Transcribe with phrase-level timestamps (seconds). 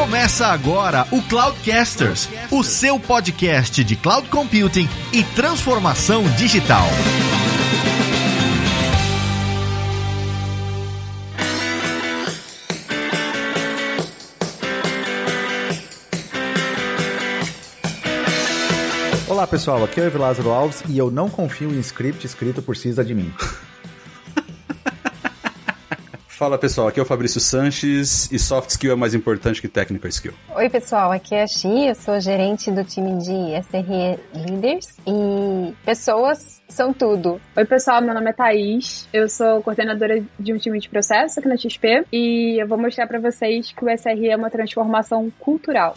[0.00, 6.86] Começa agora o Cloudcasters, o seu podcast de cloud computing e transformação digital.
[19.28, 22.74] Olá pessoal, aqui é o Evilázaro Alves e eu não confio em script escrito por
[22.74, 23.30] sysadmin.
[26.40, 30.08] Fala pessoal, aqui é o Fabrício Sanches e soft skill é mais importante que technical
[30.08, 30.32] skill.
[30.56, 35.74] Oi pessoal, aqui é a Xi, eu sou gerente do time de SRE Leaders e
[35.84, 37.38] pessoas são tudo.
[37.54, 41.46] Oi pessoal, meu nome é Thaís, eu sou coordenadora de um time de processo aqui
[41.46, 45.94] na XP e eu vou mostrar para vocês que o SRE é uma transformação cultural.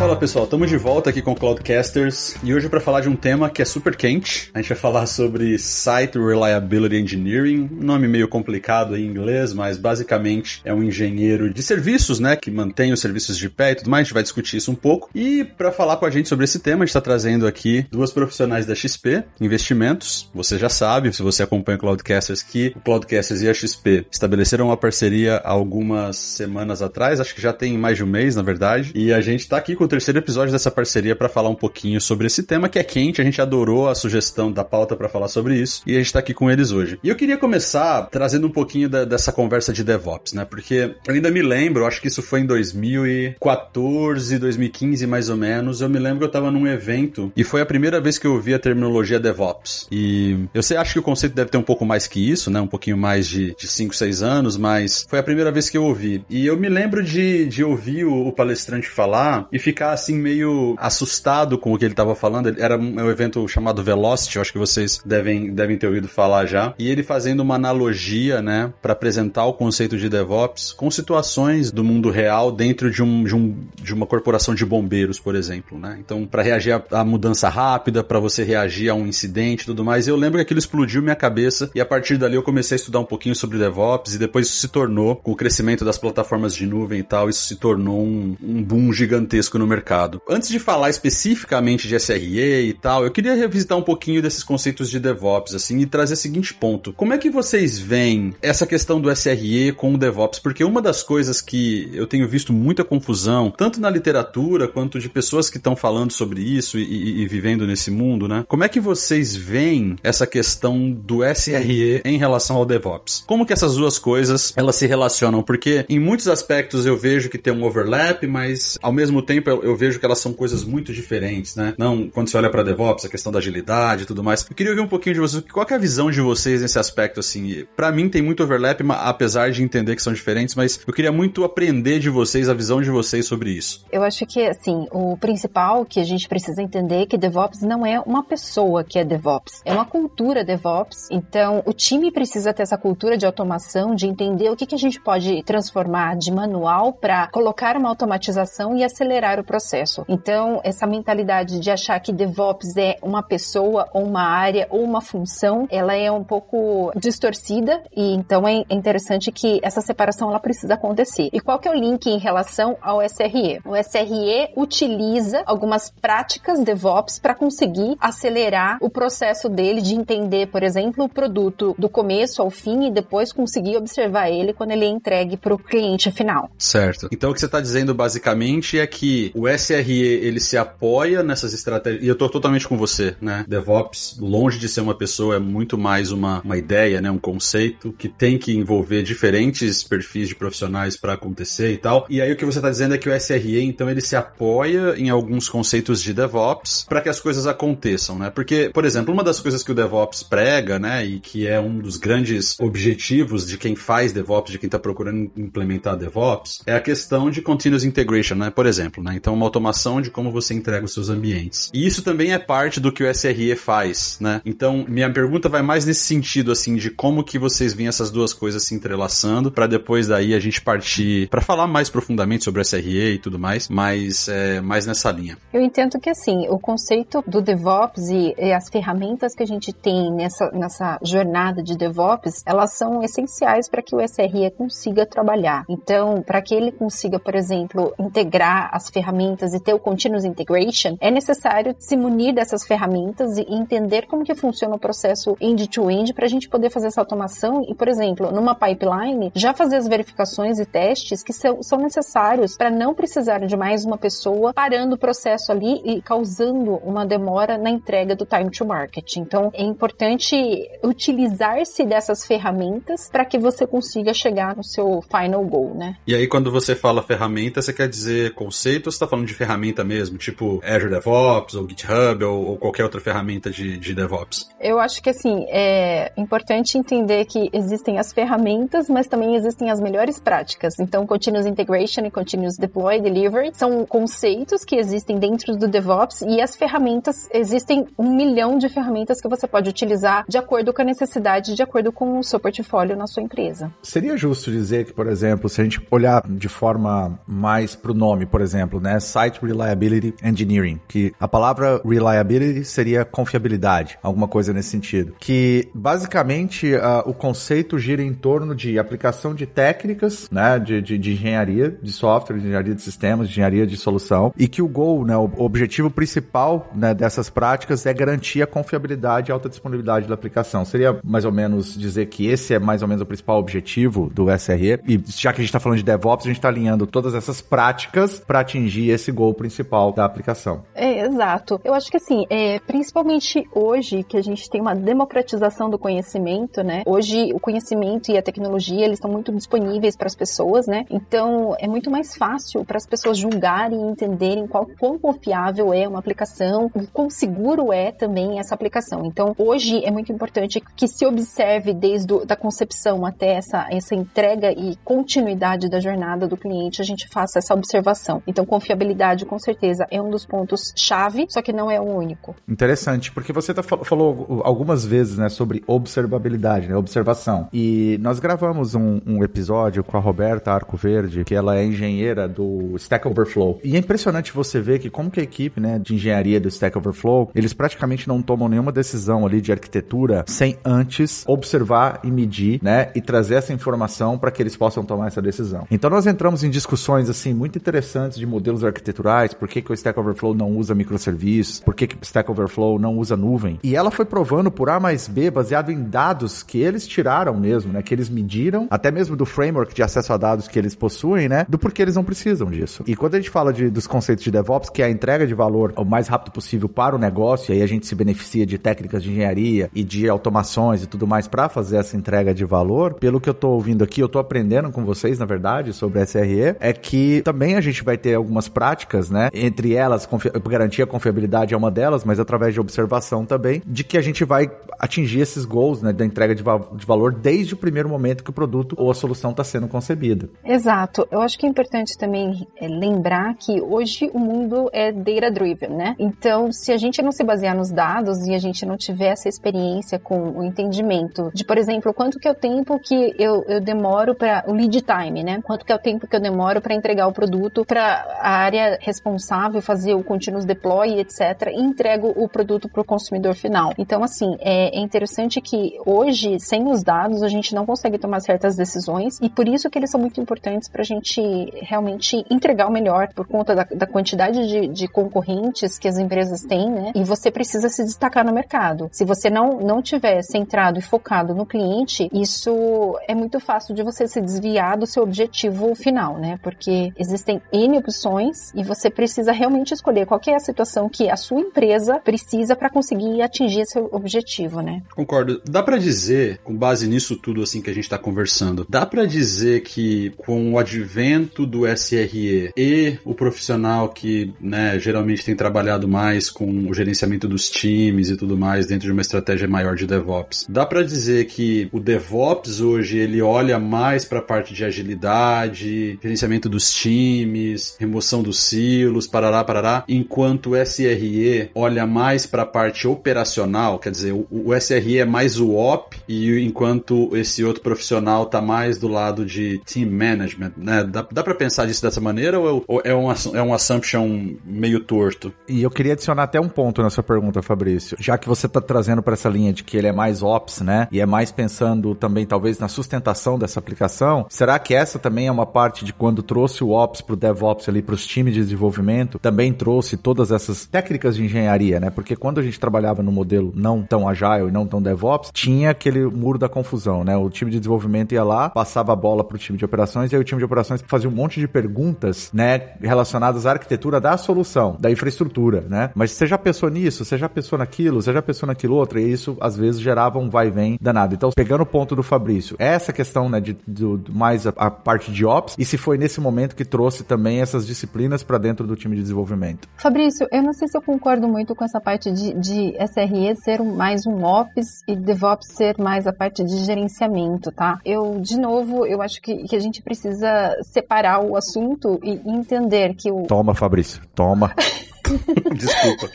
[0.00, 3.14] Fala pessoal, estamos de volta aqui com o Cloudcasters e hoje para falar de um
[3.14, 4.50] tema que é super quente.
[4.54, 9.76] A gente vai falar sobre Site Reliability Engineering, um nome meio complicado em inglês, mas
[9.76, 13.90] basicamente é um engenheiro de serviços, né, que mantém os serviços de pé e tudo
[13.90, 14.00] mais.
[14.00, 15.10] A gente vai discutir isso um pouco.
[15.14, 18.10] E para falar com a gente sobre esse tema, a gente está trazendo aqui duas
[18.10, 20.30] profissionais da XP, investimentos.
[20.32, 24.68] Você já sabe, se você acompanha o Cloudcasters, que o Cloudcasters e a XP estabeleceram
[24.68, 28.92] uma parceria algumas semanas atrás, acho que já tem mais de um mês, na verdade.
[28.94, 32.26] E a gente está aqui com terceiro episódio dessa parceria para falar um pouquinho sobre
[32.26, 33.20] esse tema que é quente.
[33.20, 36.20] A gente adorou a sugestão da pauta para falar sobre isso e a gente tá
[36.20, 36.98] aqui com eles hoje.
[37.02, 40.44] E eu queria começar trazendo um pouquinho da, dessa conversa de DevOps, né?
[40.44, 45.80] Porque eu ainda me lembro, acho que isso foi em 2014, 2015 mais ou menos.
[45.80, 48.34] Eu me lembro que eu tava num evento e foi a primeira vez que eu
[48.34, 49.88] ouvi a terminologia DevOps.
[49.90, 52.60] E eu sei, acho que o conceito deve ter um pouco mais que isso, né?
[52.60, 56.24] Um pouquinho mais de 5, 6 anos, mas foi a primeira vez que eu ouvi.
[56.30, 60.18] E eu me lembro de, de ouvir o, o palestrante falar e ficar ficar assim
[60.18, 62.54] meio assustado com o que ele estava falando.
[62.60, 66.74] Era um, evento chamado Velocity, eu acho que vocês devem, devem ter ouvido falar já.
[66.78, 71.82] E ele fazendo uma analogia, né, para apresentar o conceito de DevOps com situações do
[71.82, 75.96] mundo real dentro de, um, de, um, de uma corporação de bombeiros, por exemplo, né?
[75.98, 80.06] Então, para reagir à mudança rápida, para você reagir a um incidente e tudo mais.
[80.06, 82.98] Eu lembro que aquilo explodiu minha cabeça e a partir dali eu comecei a estudar
[82.98, 86.66] um pouquinho sobre DevOps e depois isso se tornou, com o crescimento das plataformas de
[86.66, 90.20] nuvem e tal, isso se tornou um, um boom gigantesco no mercado.
[90.28, 94.90] Antes de falar especificamente de SRE e tal, eu queria revisitar um pouquinho desses conceitos
[94.90, 96.92] de DevOps, assim, e trazer o seguinte ponto.
[96.92, 100.38] Como é que vocês veem essa questão do SRE com o DevOps?
[100.38, 105.08] Porque uma das coisas que eu tenho visto muita confusão, tanto na literatura quanto de
[105.08, 108.44] pessoas que estão falando sobre isso e, e, e vivendo nesse mundo, né?
[108.48, 113.24] Como é que vocês veem essa questão do SRE em relação ao DevOps?
[113.26, 115.42] Como que essas duas coisas elas se relacionam?
[115.42, 119.76] Porque em muitos aspectos eu vejo que tem um overlap, mas ao mesmo tempo eu,
[119.76, 121.74] vejo que elas são coisas muito diferentes, né?
[121.78, 124.46] Não, quando você olha para DevOps, a questão da agilidade e tudo mais.
[124.48, 127.20] Eu queria ouvir um pouquinho de vocês, qual é a visão de vocês nesse aspecto,
[127.20, 127.64] assim?
[127.76, 131.44] Para mim tem muito overlap, apesar de entender que são diferentes, mas eu queria muito
[131.44, 133.84] aprender de vocês, a visão de vocês sobre isso.
[133.90, 137.84] Eu acho que, assim, o principal que a gente precisa entender é que DevOps não
[137.84, 141.08] é uma pessoa que é DevOps, é uma cultura DevOps.
[141.10, 144.78] Então, o time precisa ter essa cultura de automação, de entender o que, que a
[144.78, 150.04] gente pode transformar de manual para colocar uma automatização e acelerar o processo.
[150.08, 155.00] Então, essa mentalidade de achar que DevOps é uma pessoa ou uma área ou uma
[155.00, 160.74] função, ela é um pouco distorcida e então é interessante que essa separação ela precisa
[160.74, 161.30] acontecer.
[161.32, 163.58] E qual que é o link em relação ao SRE?
[163.64, 170.62] O SRE utiliza algumas práticas DevOps para conseguir acelerar o processo dele de entender, por
[170.62, 174.88] exemplo, o produto do começo ao fim e depois conseguir observar ele quando ele é
[174.88, 176.48] entregue para o cliente final.
[176.56, 177.08] Certo.
[177.10, 181.52] Então o que você está dizendo basicamente é que o SRE ele se apoia nessas
[181.52, 183.44] estratégias, e eu tô totalmente com você, né?
[183.48, 187.10] DevOps, longe de ser uma pessoa, é muito mais uma, uma ideia, né?
[187.10, 192.06] Um conceito que tem que envolver diferentes perfis de profissionais para acontecer e tal.
[192.08, 194.94] E aí o que você tá dizendo é que o SRE, então, ele se apoia
[194.96, 198.30] em alguns conceitos de DevOps para que as coisas aconteçam, né?
[198.30, 201.78] Porque, por exemplo, uma das coisas que o DevOps prega, né, e que é um
[201.78, 206.80] dos grandes objetivos de quem faz DevOps, de quem tá procurando implementar DevOps, é a
[206.80, 208.50] questão de continuous integration, né?
[208.50, 209.14] Por exemplo, né?
[209.20, 211.70] Então, uma automação de como você entrega os seus ambientes.
[211.74, 214.40] E isso também é parte do que o SRE faz, né?
[214.46, 218.32] Então, minha pergunta vai mais nesse sentido, assim, de como que vocês veem essas duas
[218.32, 223.14] coisas se entrelaçando, para depois daí a gente partir para falar mais profundamente sobre SRE
[223.14, 225.36] e tudo mais, mas é, mais nessa linha.
[225.52, 229.70] Eu entendo que, assim, o conceito do DevOps e, e as ferramentas que a gente
[229.70, 235.66] tem nessa, nessa jornada de DevOps, elas são essenciais para que o SRE consiga trabalhar.
[235.68, 240.24] Então, para que ele consiga, por exemplo, integrar as ferramentas ferramentas e ter o continuous
[240.24, 246.14] integration, é necessário se munir dessas ferramentas e entender como que funciona o processo end-to-end
[246.14, 249.88] para a gente poder fazer essa automação e, por exemplo, numa pipeline, já fazer as
[249.88, 254.94] verificações e testes que são, são necessários para não precisar de mais uma pessoa parando
[254.94, 259.16] o processo ali e causando uma demora na entrega do time to market.
[259.16, 260.36] Então, é importante
[260.84, 265.96] utilizar-se dessas ferramentas para que você consiga chegar no seu final goal, né?
[266.06, 269.34] E aí, quando você fala ferramenta, você quer dizer conceito ou você está falando de
[269.34, 270.18] ferramenta mesmo?
[270.18, 274.48] Tipo Azure DevOps ou GitHub ou, ou qualquer outra ferramenta de, de DevOps?
[274.60, 279.80] Eu acho que, assim, é importante entender que existem as ferramentas, mas também existem as
[279.80, 280.78] melhores práticas.
[280.78, 286.40] Então, Continuous Integration e Continuous Deploy Delivery são conceitos que existem dentro do DevOps e
[286.40, 290.84] as ferramentas, existem um milhão de ferramentas que você pode utilizar de acordo com a
[290.84, 293.72] necessidade, de acordo com o seu portfólio na sua empresa.
[293.82, 297.94] Seria justo dizer que, por exemplo, se a gente olhar de forma mais para o
[297.94, 304.52] nome, por exemplo, né, Site Reliability Engineering, que a palavra reliability seria confiabilidade, alguma coisa
[304.52, 310.58] nesse sentido, que basicamente uh, o conceito gira em torno de aplicação de técnicas, né,
[310.58, 314.48] de, de, de engenharia de software, de engenharia de sistemas, de engenharia de solução, e
[314.48, 319.32] que o goal, né, o objetivo principal né, dessas práticas é garantir a confiabilidade e
[319.32, 320.64] alta disponibilidade da aplicação.
[320.64, 324.26] Seria mais ou menos dizer que esse é mais ou menos o principal objetivo do
[324.36, 325.00] SRE, e.
[325.20, 328.20] Já que a gente está falando de DevOps, a gente está alinhando todas essas práticas
[328.20, 330.62] para atingir esse goal principal da aplicação.
[330.74, 331.60] É, exato.
[331.64, 336.62] Eu acho que assim, é, principalmente hoje que a gente tem uma democratização do conhecimento,
[336.62, 336.82] né?
[336.86, 340.84] Hoje o conhecimento e a tecnologia, eles estão muito disponíveis para as pessoas, né?
[340.90, 345.86] Então, é muito mais fácil para as pessoas julgarem e entenderem qual quão confiável é
[345.86, 349.04] uma aplicação, e quão seguro é também essa aplicação.
[349.04, 353.94] Então, hoje é muito importante que se observe desde a da concepção até essa, essa
[353.94, 358.22] entrega e continuidade da jornada do cliente, a gente faça essa observação.
[358.26, 362.36] Então, confiabilidade, com certeza, é um dos pontos chave, só que não é o único.
[362.48, 367.48] Interessante, porque você tá, falou algumas vezes, né, sobre observabilidade, né, observação.
[367.52, 372.28] E nós gravamos um, um episódio com a Roberta Arco Verde, que ela é engenheira
[372.28, 373.60] do Stack Overflow.
[373.64, 376.76] E é impressionante você ver que como que a equipe, né, de engenharia do Stack
[376.78, 382.60] Overflow, eles praticamente não tomam nenhuma decisão ali de arquitetura sem antes observar e medir,
[382.62, 385.66] né, e trazer essa informação para que eles possam tomar essa decisão.
[385.70, 389.74] Então nós entramos em discussões assim muito interessantes de modelos arquiteturais, por que, que o
[389.74, 393.58] Stack Overflow não usa microserviços, por que, que o Stack Overflow não usa nuvem.
[393.62, 397.72] E ela foi provando por A mais B, baseado em dados que eles tiraram mesmo,
[397.72, 401.28] né, que eles mediram, até mesmo do framework de acesso a dados que eles possuem,
[401.28, 402.82] né, do porquê eles não precisam disso.
[402.86, 405.34] E quando a gente fala de, dos conceitos de DevOps, que é a entrega de
[405.34, 408.58] valor o mais rápido possível para o negócio, e aí a gente se beneficia de
[408.58, 412.94] técnicas de engenharia e de automações e tudo mais para fazer essa entrega de valor,
[412.94, 416.56] pelo que eu tô ouvindo aqui, eu tô aprendendo com vocês, na verdade, sobre SRE,
[416.60, 419.28] é que também a gente vai ter algumas práticas, né?
[419.32, 420.08] Entre elas,
[420.48, 424.24] garantir a confiabilidade é uma delas, mas através de observação também, de que a gente
[424.24, 428.24] vai atingir esses goals, né, da entrega de, va de valor desde o primeiro momento
[428.24, 430.28] que o produto ou a solução está sendo concebida.
[430.44, 431.06] Exato.
[431.10, 435.94] Eu acho que é importante também é, lembrar que hoje o mundo é data-driven, né?
[435.98, 439.28] Então, se a gente não se basear nos dados e a gente não tiver essa
[439.28, 443.60] experiência com o entendimento de, por exemplo, quanto que é o tempo que eu, eu
[443.60, 445.40] demoro para o lead time, né?
[445.42, 448.78] Quanto que é o tempo que eu demoro para entregar o produto para a área
[448.80, 451.48] responsável fazer o continuous deploy, etc.
[451.52, 453.72] E entrego o produto para o consumidor final.
[453.76, 458.20] Então, assim, é, é interessante que hoje, sem os dados, a gente não consegue tomar
[458.20, 461.20] certas decisões e por isso que eles são muito importantes para a gente
[461.60, 466.42] realmente entregar o melhor por conta da, da quantidade de, de, concorrentes que as empresas
[466.42, 466.92] têm, né?
[466.94, 468.88] E você precisa se destacar no mercado.
[468.92, 473.82] Se você não, não tiver centrado e focado no cliente, isso é muito fácil de
[473.82, 476.38] você se desviar do seu objetivo final, né?
[476.42, 478.19] Porque existem N opções
[478.54, 482.70] e você precisa realmente escolher qual é a situação que a sua empresa precisa para
[482.70, 484.82] conseguir atingir esse objetivo, né?
[484.94, 485.40] Concordo.
[485.48, 489.04] Dá para dizer, com base nisso tudo assim que a gente está conversando, dá para
[489.06, 495.88] dizer que com o advento do SRE e o profissional que, né, geralmente tem trabalhado
[495.88, 499.86] mais com o gerenciamento dos times e tudo mais dentro de uma estratégia maior de
[499.86, 504.64] DevOps, dá para dizer que o DevOps hoje ele olha mais para a parte de
[504.64, 512.42] agilidade, gerenciamento dos times, remoção dos silos, parará, parará, enquanto o SRE olha mais para
[512.42, 517.44] a parte operacional, quer dizer, o, o SRE é mais o op e enquanto esse
[517.44, 520.82] outro profissional tá mais do lado de team management, né?
[520.84, 524.80] Dá, dá para pensar disso dessa maneira ou, ou é, um, é um assumption meio
[524.80, 525.32] torto?
[525.48, 527.96] E eu queria adicionar até um ponto nessa pergunta, Fabrício.
[528.00, 530.88] Já que você tá trazendo para essa linha de que ele é mais ops, né?
[530.90, 535.32] E é mais pensando também talvez na sustentação dessa aplicação, será que essa também é
[535.32, 539.52] uma parte de quando trouxe o ops pro DevOps ali pros times de desenvolvimento também
[539.52, 541.90] trouxe todas essas técnicas de engenharia, né?
[541.90, 545.70] Porque quando a gente trabalhava no modelo não tão agile e não tão DevOps, tinha
[545.70, 547.16] aquele muro da confusão, né?
[547.16, 550.20] O time de desenvolvimento ia lá, passava a bola pro time de operações e aí
[550.20, 554.76] o time de operações fazia um monte de perguntas, né, relacionadas à arquitetura da solução,
[554.80, 555.90] da infraestrutura, né?
[555.94, 557.04] Mas você já pensou nisso?
[557.04, 558.00] Você já pensou naquilo?
[558.00, 558.98] Você já pensou naquilo outro?
[558.98, 561.14] E isso às vezes gerava um vai e vem danado.
[561.14, 565.12] Então, pegando o ponto do Fabrício, essa questão, né, de, de mais a, a parte
[565.12, 567.89] de ops e se foi nesse momento que trouxe também essas disciplinas
[568.26, 569.68] para dentro do time de desenvolvimento.
[569.76, 573.62] Fabrício, eu não sei se eu concordo muito com essa parte de, de SRE ser
[573.62, 577.78] mais um ops e DevOps ser mais a parte de gerenciamento, tá?
[577.84, 582.94] Eu, de novo, eu acho que, que a gente precisa separar o assunto e entender
[582.94, 583.26] que o.
[583.26, 584.52] Toma, Fabrício, toma.
[585.54, 586.08] Desculpa.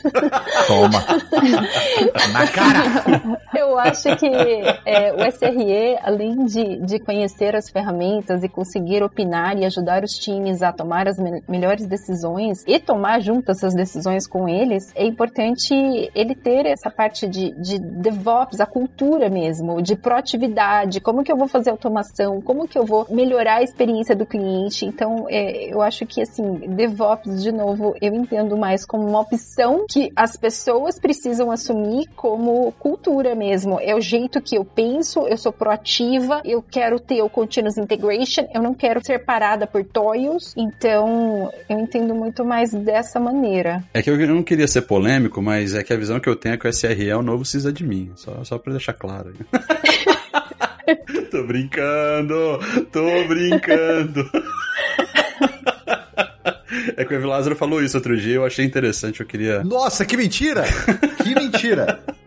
[0.68, 1.04] Toma.
[2.32, 3.40] Na cara.
[3.56, 4.28] Eu acho que
[4.86, 10.12] é, o SRE, além de, de conhecer as ferramentas e conseguir opinar e ajudar os
[10.12, 15.06] times a tomar as me melhores decisões e tomar junto essas decisões com eles, é
[15.06, 15.74] importante
[16.14, 21.38] ele ter essa parte de, de DevOps, a cultura mesmo, de proatividade, como que eu
[21.38, 24.86] vou fazer automação, como que eu vou melhorar a experiência do cliente.
[24.86, 29.86] Então, é, eu acho que, assim, DevOps, de novo, eu entendo mais como uma opção
[29.90, 33.80] que as pessoas precisam assumir como cultura mesmo.
[33.82, 38.48] É o jeito que eu penso, eu sou proativa, eu quero ter o continuous integration,
[38.54, 40.54] eu não quero ser parada por toils.
[40.56, 43.84] Então, eu entendo muito mais dessa maneira.
[43.94, 46.56] É que eu não queria ser polêmico, mas é que a visão que eu tenho
[46.56, 48.12] é que o SRE é o novo sysadmin.
[48.16, 49.34] Só, só pra deixar claro.
[51.32, 52.60] tô brincando,
[52.92, 54.30] tô brincando.
[56.98, 59.64] É que o Evi Lázaro falou isso outro dia, eu achei interessante, eu queria.
[59.64, 60.64] Nossa, que mentira!
[61.24, 62.00] que mentira!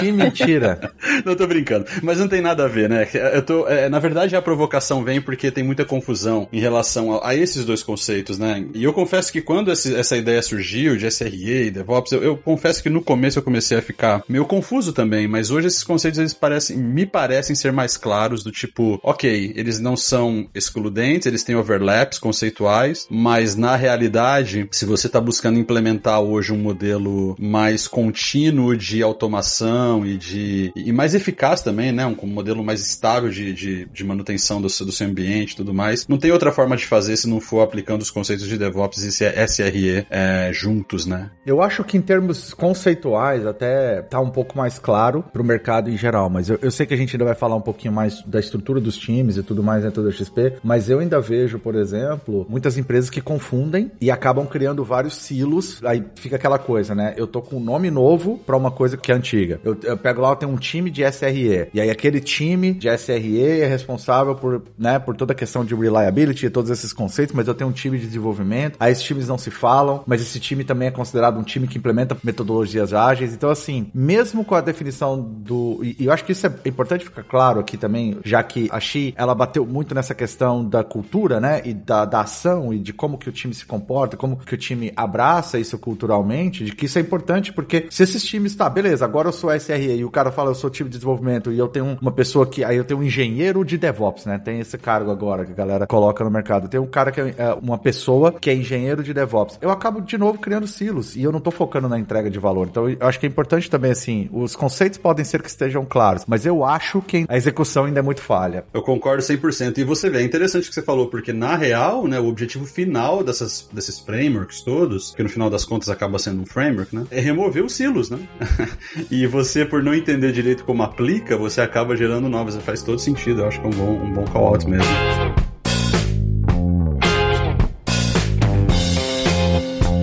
[0.00, 0.92] Que mentira.
[1.24, 1.86] não tô brincando.
[2.02, 3.08] Mas não tem nada a ver, né?
[3.34, 7.30] Eu tô, é, na verdade, a provocação vem porque tem muita confusão em relação a,
[7.30, 8.64] a esses dois conceitos, né?
[8.74, 12.36] E eu confesso que quando esse, essa ideia surgiu de SRE e DevOps, eu, eu,
[12.36, 16.18] confesso que no começo eu comecei a ficar meio confuso também, mas hoje esses conceitos
[16.18, 21.44] eles parecem, me parecem ser mais claros, do tipo, ok, eles não são excludentes, eles
[21.44, 27.86] têm overlaps conceituais, mas na realidade, se você está buscando implementar hoje um modelo mais
[27.86, 32.06] contínuo de automação e de e mais eficaz também, né?
[32.06, 35.74] Um, um modelo mais estável de, de, de manutenção do, do seu ambiente e tudo
[35.74, 36.06] mais.
[36.06, 39.10] Não tem outra forma de fazer se não for aplicando os conceitos de DevOps e
[39.10, 41.30] SRE é, juntos, né?
[41.44, 45.90] Eu acho que em termos conceituais até tá um pouco mais claro para o mercado
[45.90, 48.22] em geral, mas eu, eu, sei que a gente ainda vai falar um pouquinho mais
[48.22, 51.74] da estrutura dos times e tudo mais dentro da XP, mas eu ainda vejo, por
[51.74, 55.80] exemplo, muitas empresas que confundem e acabam criando vários silos.
[55.84, 57.14] Aí fica aquela coisa, né?
[57.16, 59.60] Eu tô com um nome novo para uma coisa que é antiga.
[59.64, 61.68] Eu, eu pego lá, tenho um time de SRE.
[61.72, 65.74] E aí aquele time de SRE é responsável por, né, por toda a questão de
[65.74, 68.76] reliability e todos esses conceitos, mas eu tenho um time de desenvolvimento.
[68.80, 71.78] Aí esses times não se falam, mas esse time também é considerado um time que
[71.78, 73.32] implementa metodologias ágeis.
[73.32, 75.80] Então, assim, mesmo com a definição do.
[75.82, 79.14] E, eu acho que isso é importante ficar claro aqui também, já que a Xi,
[79.16, 81.62] ela bateu muito nessa questão da cultura, né?
[81.64, 84.58] E da, da ação e de como que o time se comporta, como que o
[84.58, 89.04] time abraça isso culturalmente, de que isso é importante, porque se esses times, tá, beleza,
[89.04, 91.68] agora eu sou SRE e o cara fala, eu sou time de desenvolvimento e eu
[91.68, 92.64] tenho uma pessoa que.
[92.64, 94.38] Aí eu tenho um engenheiro de DevOps, né?
[94.38, 96.68] Tem esse cargo agora que a galera coloca no mercado.
[96.68, 99.58] Tem um cara que é, é uma pessoa que é engenheiro de DevOps.
[99.60, 102.68] Eu acabo de novo criando silos e eu não tô focando na entrega de valor.
[102.68, 106.24] Então eu acho que é importante também, assim, os conceitos podem ser que estejam claros,
[106.26, 108.64] mas eu acho que a execução ainda é muito falha.
[108.72, 109.78] Eu concordo 100%.
[109.78, 112.64] E você vê, é interessante o que você falou, porque na real, né, o objetivo
[112.66, 117.06] final dessas, desses frameworks todos, que no final das contas acaba sendo um framework, né,
[117.10, 118.18] é remover os silos, né?
[119.10, 122.56] e você, por não entender direito como aplica, você acaba gerando novas.
[122.56, 123.42] Faz todo sentido.
[123.42, 125.49] Eu acho que é um bom, um bom call-out mesmo.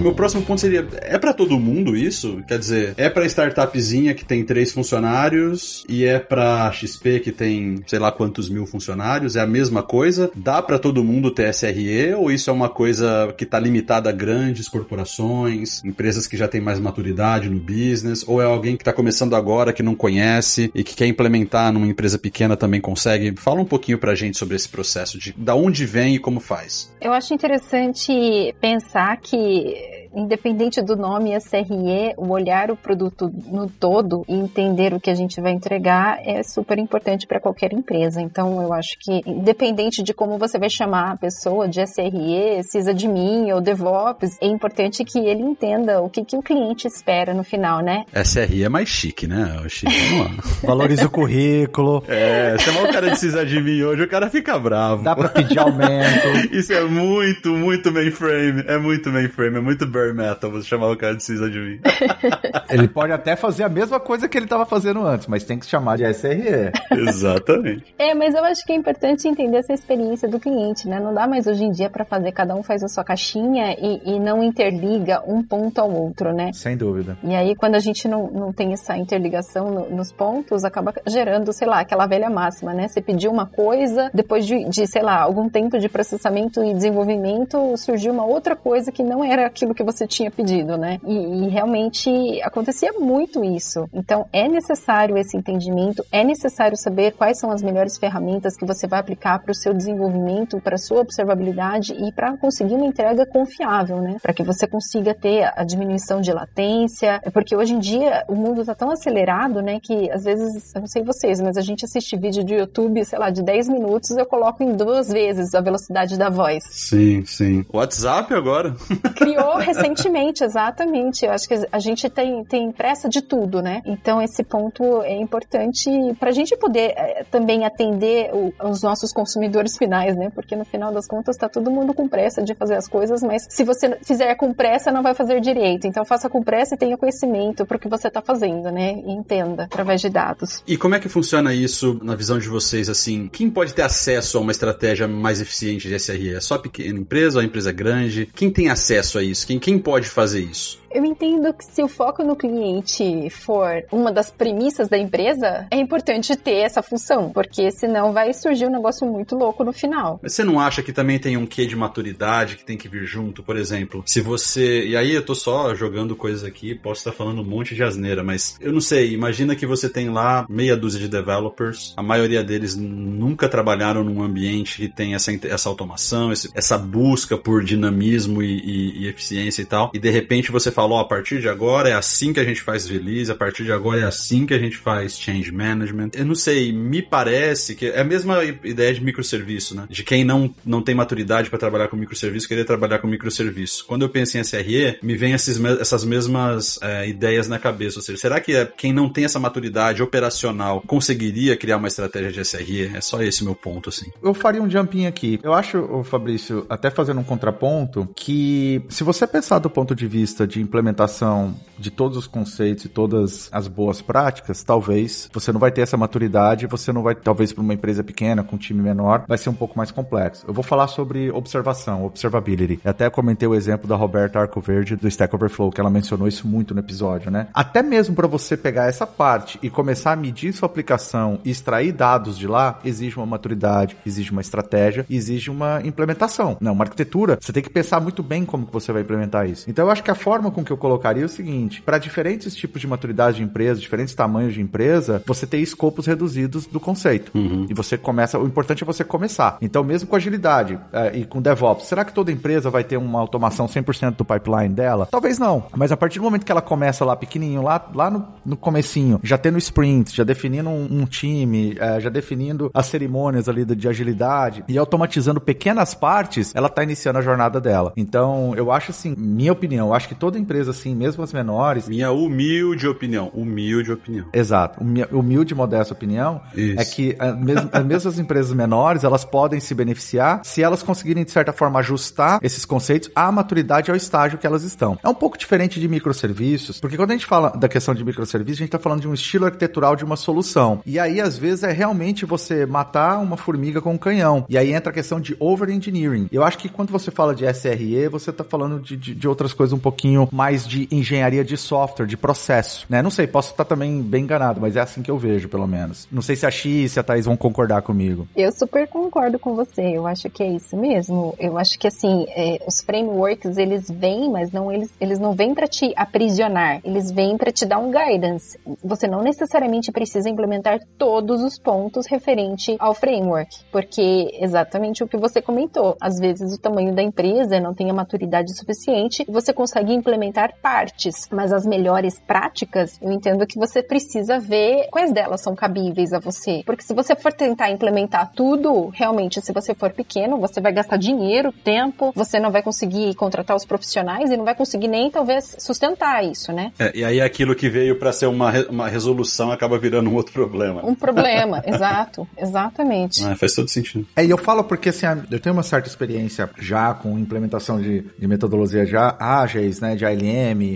[0.02, 2.44] Meu próximo ponto seria: é para todo mundo isso?
[2.48, 7.84] Quer dizer, é para startupzinha que tem três funcionários e é para XP que tem
[7.88, 9.36] sei lá quantos mil funcionários?
[9.36, 10.32] É a mesma coisa?
[10.36, 14.14] Dá para todo mundo ter SRE ou isso é uma coisa que tá limitada a
[14.14, 18.24] grandes corporações, empresas que já têm mais maturidade no business?
[18.28, 21.88] Ou é alguém que tá começando agora, que não conhece e que quer implementar numa
[21.88, 23.34] empresa pequena também consegue?
[23.38, 26.92] Fala um pouquinho pra gente sobre esse processo de da onde vem e como faz.
[27.02, 34.26] Eu acho interessante pensar que independente do nome SRE, o olhar o produto no todo
[34.28, 38.22] e entender o que a gente vai entregar é super importante para qualquer empresa.
[38.22, 43.52] Então, eu acho que, independente de como você vai chamar a pessoa de SRE, sysadmin
[43.52, 47.82] ou DevOps, é importante que ele entenda o que, que o cliente espera no final,
[47.82, 48.06] né?
[48.24, 49.62] SRE é mais chique, né?
[49.64, 49.94] O chique,
[50.66, 52.04] Valorize o currículo.
[52.08, 55.04] É, chamar o cara de sysadmin hoje, o cara fica bravo.
[55.04, 56.28] Dá pra pedir aumento.
[56.52, 58.64] Isso é muito, muito mainframe.
[58.68, 61.80] É muito mainframe, é muito bare metal você chamar o cara de sysadmin.
[62.70, 65.66] ele pode até fazer a mesma coisa que ele estava fazendo antes, mas tem que
[65.66, 66.72] chamar de SRE.
[66.92, 67.96] Exatamente.
[67.98, 71.00] É, mas eu acho que é importante entender essa experiência do cliente, né?
[71.00, 74.16] Não dá mais hoje em dia para fazer, cada um faz a sua caixinha e,
[74.16, 76.52] e, não interliga um ponto ao outro, né?
[76.54, 77.18] Sem dúvida.
[77.24, 81.54] E aí, quando a gente não, não tem essa interligação no, nos pontos, acaba gerando,
[81.54, 82.88] sei lá, aquela velha máxima, né?
[82.88, 87.76] Você pediu uma coisa, depois de, de sei lá, algum tempo de processamento e desenvolvimento,
[87.78, 91.00] surgiu uma outra coisa que não era aquilo que você tinha pedido, né?
[91.06, 92.10] E, e realmente
[92.44, 93.90] acontecia muito isso.
[93.94, 98.86] Então, é necessário esse entendimento, é necessário saber quais são as melhores ferramentas que você
[98.86, 103.26] vai aplicar para o seu desenvolvimento, para a sua observabilidade e para conseguir uma entrega
[103.26, 104.18] confiável, né?
[104.22, 108.62] Para que você consiga ter a diminuição de latência, porque hoje em dia o mundo
[108.62, 112.18] está tão acelerado, né, que às vezes, eu não sei vocês, mas a gente assiste
[112.18, 116.18] vídeo de YouTube, sei lá, de 10 minutos, eu coloco em duas vezes a velocidade
[116.18, 116.64] da voz.
[116.70, 117.66] Sim, sim.
[117.72, 118.76] WhatsApp agora?
[119.16, 121.26] Criou recentemente, exatamente.
[121.26, 123.82] Eu acho que a gente tem, tem pressa de tudo, né?
[123.86, 129.12] Então esse ponto é importante para a gente poder é, também atender o, os nossos
[129.12, 130.30] consumidores finais, né?
[130.34, 133.46] Porque no final das contas está todo mundo com pressa de fazer as coisas, mas
[133.50, 135.88] se você fizer com pressa não vai fazer direito.
[135.88, 139.02] Então faça com pressa e tenha conhecimento para o que você está fazendo, né?
[139.06, 140.64] E entenda através de dados.
[140.68, 142.90] E como é que funciona isso na visão de vocês?
[142.90, 146.36] Assim, quem pode ter acesso a uma estratégia mais eficiente de SRE?
[146.36, 148.30] É só pequena empresa ou a empresa grande?
[148.34, 149.46] Quem tem acesso a isso?
[149.46, 150.80] Quem, quem pode fazer isso?
[150.98, 155.78] Eu entendo que se o foco no cliente for uma das premissas da empresa, é
[155.78, 160.20] importante ter essa função, porque senão vai surgir um negócio muito louco no final.
[160.24, 163.06] Mas você não acha que também tem um quê de maturidade que tem que vir
[163.06, 163.44] junto?
[163.44, 164.88] Por exemplo, se você.
[164.88, 168.24] E aí eu tô só jogando coisas aqui, posso estar falando um monte de asneira,
[168.24, 169.14] mas eu não sei.
[169.14, 174.24] Imagina que você tem lá meia dúzia de developers, a maioria deles nunca trabalharam num
[174.24, 179.66] ambiente que tem essa, essa automação, essa busca por dinamismo e, e, e eficiência e
[179.66, 182.62] tal, e de repente você falou, a partir de agora é assim que a gente
[182.62, 186.12] faz release, a partir de agora é assim que a gente faz change management.
[186.14, 189.86] Eu não sei, me parece que é a mesma ideia de microserviço, né?
[189.90, 193.86] De quem não, não tem maturidade para trabalhar com microserviço, querer trabalhar com microserviço.
[193.86, 198.00] Quando eu penso em SRE, me vem esses, essas mesmas é, ideias na cabeça.
[198.00, 202.32] Ou seja, será que é, quem não tem essa maturidade operacional conseguiria criar uma estratégia
[202.32, 202.92] de SRE?
[202.96, 204.10] É só esse meu ponto, assim.
[204.24, 205.40] Eu faria um jumping aqui.
[205.44, 210.48] Eu acho, Fabrício, até fazendo um contraponto, que se você pensar do ponto de vista
[210.48, 215.72] de implementação de todos os conceitos e todas as boas práticas, talvez você não vai
[215.72, 219.26] ter essa maturidade, você não vai, talvez para uma empresa pequena, com um time menor,
[219.28, 220.46] vai ser um pouco mais complexo.
[220.48, 222.80] Eu vou falar sobre observação, observability.
[222.84, 226.48] Eu até comentei o exemplo da Roberta Arcoverde do Stack Overflow, que ela mencionou isso
[226.48, 227.48] muito no episódio, né?
[227.54, 231.92] Até mesmo para você pegar essa parte e começar a medir sua aplicação e extrair
[231.92, 236.58] dados de lá, exige uma maturidade, exige uma estratégia, exige uma implementação.
[236.60, 239.70] Não, uma arquitetura, você tem que pensar muito bem como que você vai implementar isso.
[239.70, 242.56] Então eu acho que a forma com que eu colocaria é o seguinte: para diferentes
[242.56, 247.32] tipos de maturidade de empresa, diferentes tamanhos de empresa, você tem escopos reduzidos do conceito.
[247.36, 247.68] Uhum.
[247.70, 249.58] E você começa, o importante é você começar.
[249.62, 253.20] Então, mesmo com agilidade é, e com DevOps, será que toda empresa vai ter uma
[253.20, 255.08] automação 100% do pipeline dela?
[255.12, 255.66] Talvez não.
[255.76, 259.20] Mas a partir do momento que ela começa lá pequenininho, lá, lá no, no comecinho,
[259.22, 263.76] já tendo sprint, já definindo um, um time, é, já definindo as cerimônias ali de,
[263.76, 267.94] de agilidade e automatizando pequenas partes, ela está iniciando a jornada dela.
[267.96, 271.90] Então, eu acho assim, minha opinião, eu acho que toda empresa assim, mesmo as menores.
[271.90, 273.30] Minha humilde opinião.
[273.34, 274.26] Humilde opinião.
[274.32, 274.80] Exato.
[275.12, 276.80] Humilde e modesta opinião Isso.
[276.80, 277.34] é que a,
[277.84, 282.40] mesmo, as empresas menores, elas podem se beneficiar se elas conseguirem, de certa forma, ajustar
[282.42, 284.98] esses conceitos à maturidade ao estágio que elas estão.
[285.04, 288.60] É um pouco diferente de microserviços, porque quando a gente fala da questão de microserviços,
[288.60, 290.82] a gente está falando de um estilo arquitetural de uma solução.
[290.86, 294.46] E aí, às vezes, é realmente você matar uma formiga com um canhão.
[294.48, 296.28] E aí entra a questão de over-engineering.
[296.32, 299.54] Eu acho que quando você fala de SRE, você está falando de, de, de outras
[299.54, 303.02] coisas um pouquinho mais de engenharia de software, de processo, né?
[303.02, 306.08] Não sei, posso estar também bem enganado, mas é assim que eu vejo, pelo menos.
[306.12, 308.28] Não sei se a X e a Thaís vão concordar comigo.
[308.36, 309.82] Eu super concordo com você.
[309.82, 311.34] Eu acho que é isso mesmo.
[311.40, 315.56] Eu acho que assim, é, os frameworks eles vêm, mas não eles, eles não vêm
[315.56, 316.82] para te aprisionar.
[316.84, 318.60] Eles vêm para te dar um guidance.
[318.84, 325.18] Você não necessariamente precisa implementar todos os pontos referente ao framework, porque exatamente o que
[325.18, 325.98] você comentou.
[326.00, 330.27] Às vezes o tamanho da empresa não tem a maturidade suficiente, você consegue implementar
[330.62, 336.14] partes, mas as melhores práticas, eu entendo que você precisa ver quais delas são cabíveis
[336.14, 336.62] a você.
[336.66, 340.98] Porque se você for tentar implementar tudo, realmente, se você for pequeno, você vai gastar
[340.98, 345.56] dinheiro, tempo, você não vai conseguir contratar os profissionais e não vai conseguir nem talvez
[345.60, 346.72] sustentar isso, né?
[346.80, 350.34] É, e aí aquilo que veio para ser uma, uma resolução acaba virando um outro
[350.34, 350.86] problema.
[350.86, 353.24] Um problema, exato, exatamente.
[353.26, 354.06] Ah, faz todo sentido.
[354.16, 358.06] É, e eu falo porque assim, eu tenho uma certa experiência já com implementação de,
[358.18, 360.06] de metodologia já ágeis, né, de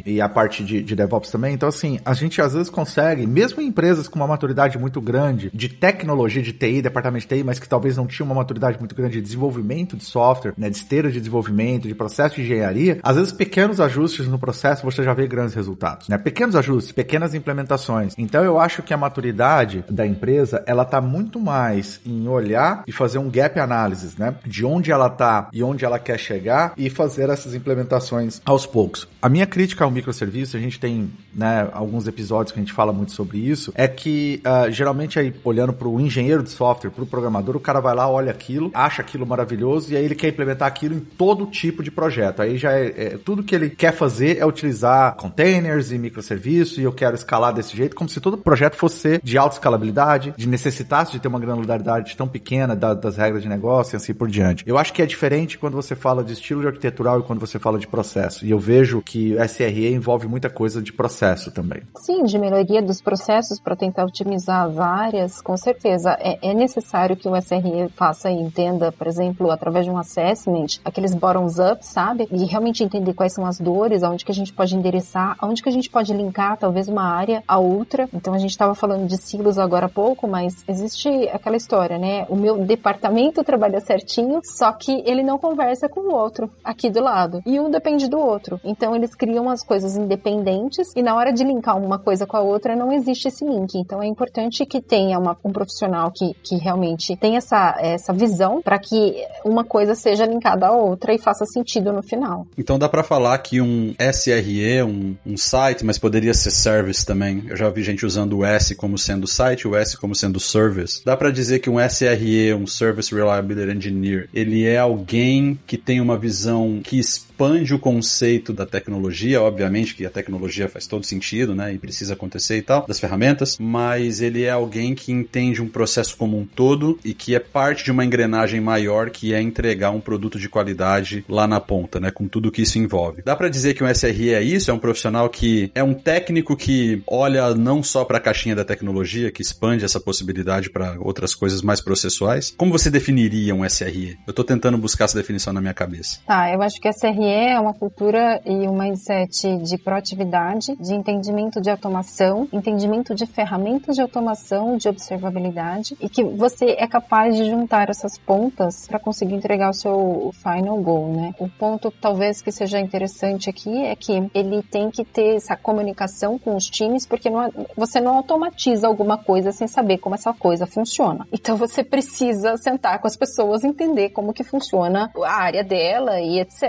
[0.05, 1.53] E a parte de, de DevOps também.
[1.53, 5.49] Então, assim, a gente às vezes consegue, mesmo em empresas com uma maturidade muito grande
[5.53, 8.95] de tecnologia de TI, departamento de TI, mas que talvez não tinha uma maturidade muito
[8.95, 13.15] grande de desenvolvimento de software, né, de esteira de desenvolvimento, de processo de engenharia, às
[13.15, 16.17] vezes pequenos ajustes no processo você já vê grandes resultados, né?
[16.17, 18.13] Pequenos ajustes, pequenas implementações.
[18.17, 22.91] Então eu acho que a maturidade da empresa, ela tá muito mais em olhar e
[22.91, 24.35] fazer um gap analysis, né?
[24.45, 29.07] De onde ela tá e onde ela quer chegar e fazer essas implementações aos poucos.
[29.21, 32.91] A minha crítica ao microserviço, a gente tem, né, alguns episódios que a gente fala
[32.91, 37.03] muito sobre isso, é que uh, geralmente aí olhando para o engenheiro de software, para
[37.03, 40.27] o programador, o cara vai lá, olha aquilo, acha aquilo maravilhoso e aí ele quer
[40.27, 42.41] implementar aquilo em todo tipo de projeto.
[42.41, 46.83] Aí já é, é tudo que ele quer fazer é utilizar containers e microserviços e
[46.83, 51.13] eu quero escalar desse jeito, como se todo projeto fosse de alta escalabilidade, de necessitasse
[51.13, 54.63] de ter uma granularidade tão pequena da, das regras de negócio e assim por diante.
[54.67, 57.57] Eu acho que é diferente quando você fala de estilo de arquitetural e quando você
[57.57, 58.45] fala de processo.
[58.45, 61.81] E eu vejo que o SRE envolve muita coisa de processo também.
[61.95, 66.17] Sim, de melhoria dos processos para tentar otimizar as áreas, com certeza.
[66.19, 70.79] É, é, necessário que o SRE faça e entenda, por exemplo, através de um assessment,
[70.83, 72.27] aqueles bottoms up, sabe?
[72.31, 75.69] E realmente entender quais são as dores, aonde que a gente pode endereçar, aonde que
[75.69, 78.09] a gente pode linkar talvez uma área a outra.
[78.13, 82.25] Então a gente estava falando de silos agora há pouco, mas existe aquela história, né?
[82.29, 87.01] O meu departamento trabalha certinho, só que ele não conversa com o outro aqui do
[87.01, 87.41] lado.
[87.45, 88.59] E um depende do outro.
[88.63, 92.41] Então eles criam as coisas independentes e na hora de linkar uma coisa com a
[92.41, 93.75] outra não existe esse link.
[93.75, 98.61] Então é importante que tenha uma, um profissional que, que realmente tenha essa, essa visão
[98.61, 102.47] para que uma coisa seja linkada à outra e faça sentido no final.
[102.57, 107.43] Então dá para falar que um SRE, um, um site, mas poderia ser service também.
[107.47, 111.01] Eu já vi gente usando o S como sendo site, o S como sendo service.
[111.05, 116.01] Dá para dizer que um SRE, um Service Reliability Engineer, ele é alguém que tem
[116.01, 118.90] uma visão que expande o conceito da tecnologia,
[119.39, 123.57] obviamente que a tecnologia faz todo sentido, né, e precisa acontecer e tal, das ferramentas,
[123.59, 127.83] mas ele é alguém que entende um processo como um todo e que é parte
[127.83, 132.11] de uma engrenagem maior que é entregar um produto de qualidade lá na ponta, né,
[132.11, 133.21] com tudo que isso envolve.
[133.21, 136.55] Dá para dizer que um SRE é isso, é um profissional que é um técnico
[136.55, 141.33] que olha não só para a caixinha da tecnologia, que expande essa possibilidade para outras
[141.35, 142.53] coisas mais processuais.
[142.57, 144.17] Como você definiria um SRE?
[144.25, 146.19] Eu tô tentando buscar essa definição na minha cabeça.
[146.25, 151.61] Tá, eu acho que SRE é uma cultura e um mindset de proatividade, de entendimento
[151.61, 157.45] de automação, entendimento de ferramentas de automação, de observabilidade e que você é capaz de
[157.45, 161.33] juntar essas pontas para conseguir entregar o seu final goal, né?
[161.39, 166.37] O ponto talvez que seja interessante aqui é que ele tem que ter essa comunicação
[166.37, 170.65] com os times, porque não, você não automatiza alguma coisa sem saber como essa coisa
[170.65, 171.27] funciona.
[171.31, 176.39] Então você precisa sentar com as pessoas, entender como que funciona a área dela e
[176.39, 176.61] etc.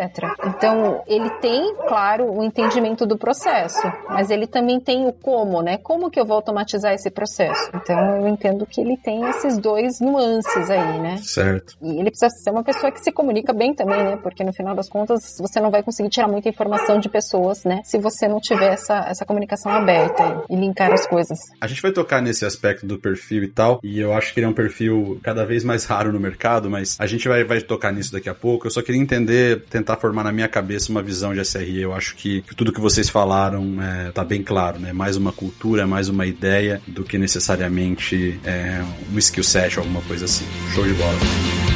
[0.46, 5.78] Então, ele tem, claro, o entendimento do processo, mas ele também tem o como, né?
[5.78, 7.70] Como que eu vou automatizar esse processo?
[7.74, 11.16] Então, eu entendo que ele tem esses dois nuances aí, né?
[11.18, 11.76] Certo.
[11.80, 14.18] E ele precisa ser uma pessoa que se comunica bem também, né?
[14.22, 17.80] Porque no final das contas, você não vai conseguir tirar muita informação de pessoas, né?
[17.84, 21.38] Se você não tiver essa, essa comunicação aberta e linkar as coisas.
[21.60, 24.46] A gente vai tocar nesse aspecto do perfil e tal, e eu acho que ele
[24.46, 27.92] é um perfil cada vez mais raro no mercado, mas a gente vai, vai tocar
[27.92, 28.66] nisso daqui a pouco.
[28.66, 31.91] Eu só queria entender, tentar formar na minha cabeça uma visão de SRE.
[31.92, 34.94] Eu acho que, tudo que vocês falaram é, tá bem claro, né?
[34.94, 40.24] Mais uma cultura, mais uma ideia do que necessariamente é, um skill set alguma coisa
[40.24, 40.46] assim.
[40.74, 41.71] Show de bola.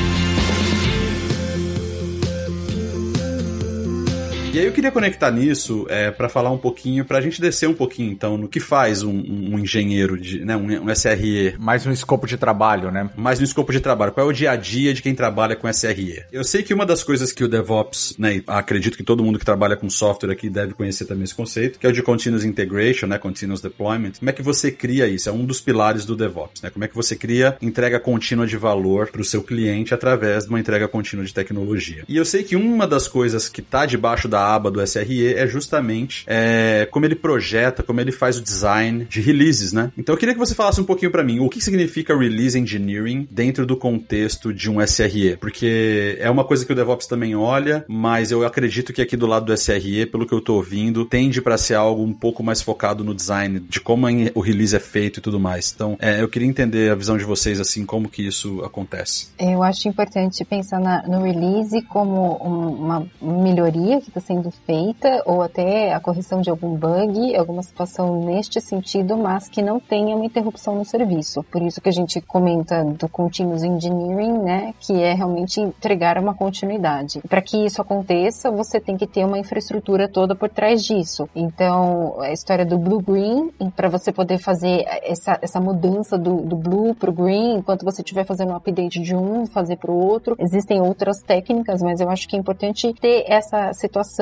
[4.56, 7.74] E aí eu queria conectar nisso é, para falar um pouquinho, pra gente descer um
[7.74, 11.54] pouquinho então no que faz um, um engenheiro, de, né, um, um SRE.
[11.58, 13.10] Mais um escopo de trabalho, né?
[13.14, 14.12] Mais um escopo de trabalho.
[14.12, 16.22] Qual é o dia a dia de quem trabalha com SRE?
[16.32, 19.44] Eu sei que uma das coisas que o DevOps, né, acredito que todo mundo que
[19.44, 23.08] trabalha com software aqui deve conhecer também esse conceito, que é o de Continuous Integration,
[23.08, 24.12] né, Continuous Deployment.
[24.20, 25.28] Como é que você cria isso?
[25.28, 26.70] É um dos pilares do DevOps, né?
[26.70, 30.48] Como é que você cria entrega contínua de valor para o seu cliente através de
[30.48, 32.04] uma entrega contínua de tecnologia.
[32.08, 35.46] E eu sei que uma das coisas que está debaixo da aba do SRE é
[35.46, 39.90] justamente é, como ele projeta, como ele faz o design de releases, né?
[39.96, 43.26] Então eu queria que você falasse um pouquinho para mim o que significa release engineering
[43.30, 47.84] dentro do contexto de um SRE, porque é uma coisa que o DevOps também olha,
[47.88, 51.40] mas eu acredito que aqui do lado do SRE, pelo que eu tô ouvindo, tende
[51.40, 55.18] para ser algo um pouco mais focado no design de como o release é feito
[55.18, 55.72] e tudo mais.
[55.74, 59.28] Então, é, eu queria entender a visão de vocês assim, como que isso acontece.
[59.38, 65.22] Eu acho importante pensar na, no release como um, uma melhoria que está sendo feita
[65.24, 70.16] ou até a correção de algum bug, alguma situação neste sentido, mas que não tenha
[70.16, 71.44] uma interrupção no serviço.
[71.44, 76.34] Por isso que a gente comenta do continuous engineering, né, que é realmente entregar uma
[76.34, 77.20] continuidade.
[77.28, 81.28] Para que isso aconteça, você tem que ter uma infraestrutura toda por trás disso.
[81.34, 86.56] Então, a história do blue green, para você poder fazer essa, essa mudança do, do
[86.56, 89.96] blue para o green, enquanto você estiver fazendo um update de um, fazer para o
[89.96, 90.34] outro.
[90.38, 94.15] Existem outras técnicas, mas eu acho que é importante ter essa situação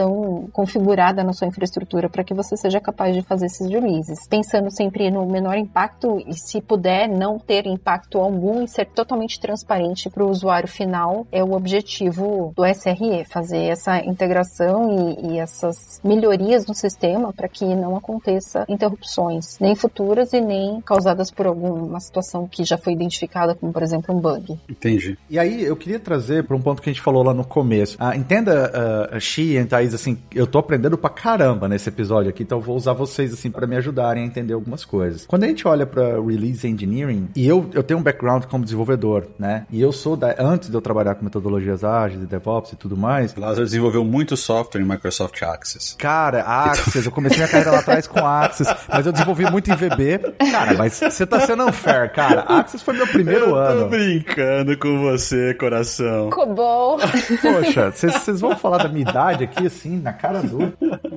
[0.52, 4.26] configurada na sua infraestrutura para que você seja capaz de fazer esses releases.
[4.28, 9.40] Pensando sempre no menor impacto e se puder não ter impacto algum e ser totalmente
[9.40, 15.38] transparente para o usuário final é o objetivo do SRE, fazer essa integração e, e
[15.38, 21.46] essas melhorias no sistema para que não aconteça interrupções, nem futuras e nem causadas por
[21.46, 24.59] alguma situação que já foi identificada, como por exemplo um bug.
[24.68, 25.18] Entendi.
[25.28, 27.96] E aí eu queria trazer para um ponto que a gente falou lá no começo.
[27.98, 32.42] Ah, entenda, uh, Xi e Thaís, assim, eu tô aprendendo pra caramba nesse episódio aqui,
[32.42, 35.27] então eu vou usar vocês assim para me ajudarem a entender algumas coisas.
[35.27, 39.27] Quando a gente olha para release engineering, e eu, eu tenho um background como desenvolvedor,
[39.38, 39.66] né?
[39.70, 42.97] E eu sou da, antes de eu trabalhar com metodologias ágeis e DevOps e tudo
[42.97, 43.35] mais.
[43.35, 45.97] Lázaro desenvolveu muito software em Microsoft Access.
[45.97, 49.77] Cara, Access, eu comecei minha carreira lá atrás com Access, mas eu desenvolvi muito em
[49.77, 50.18] VB.
[50.51, 52.42] Cara, mas você tá sendo unfair, cara.
[52.42, 53.83] Access foi meu primeiro eu ano.
[53.83, 56.31] Tô brincando com você, coração.
[56.31, 56.99] Cobol.
[56.99, 60.72] Poxa, vocês vão falar da minha idade aqui, assim, na cara dura.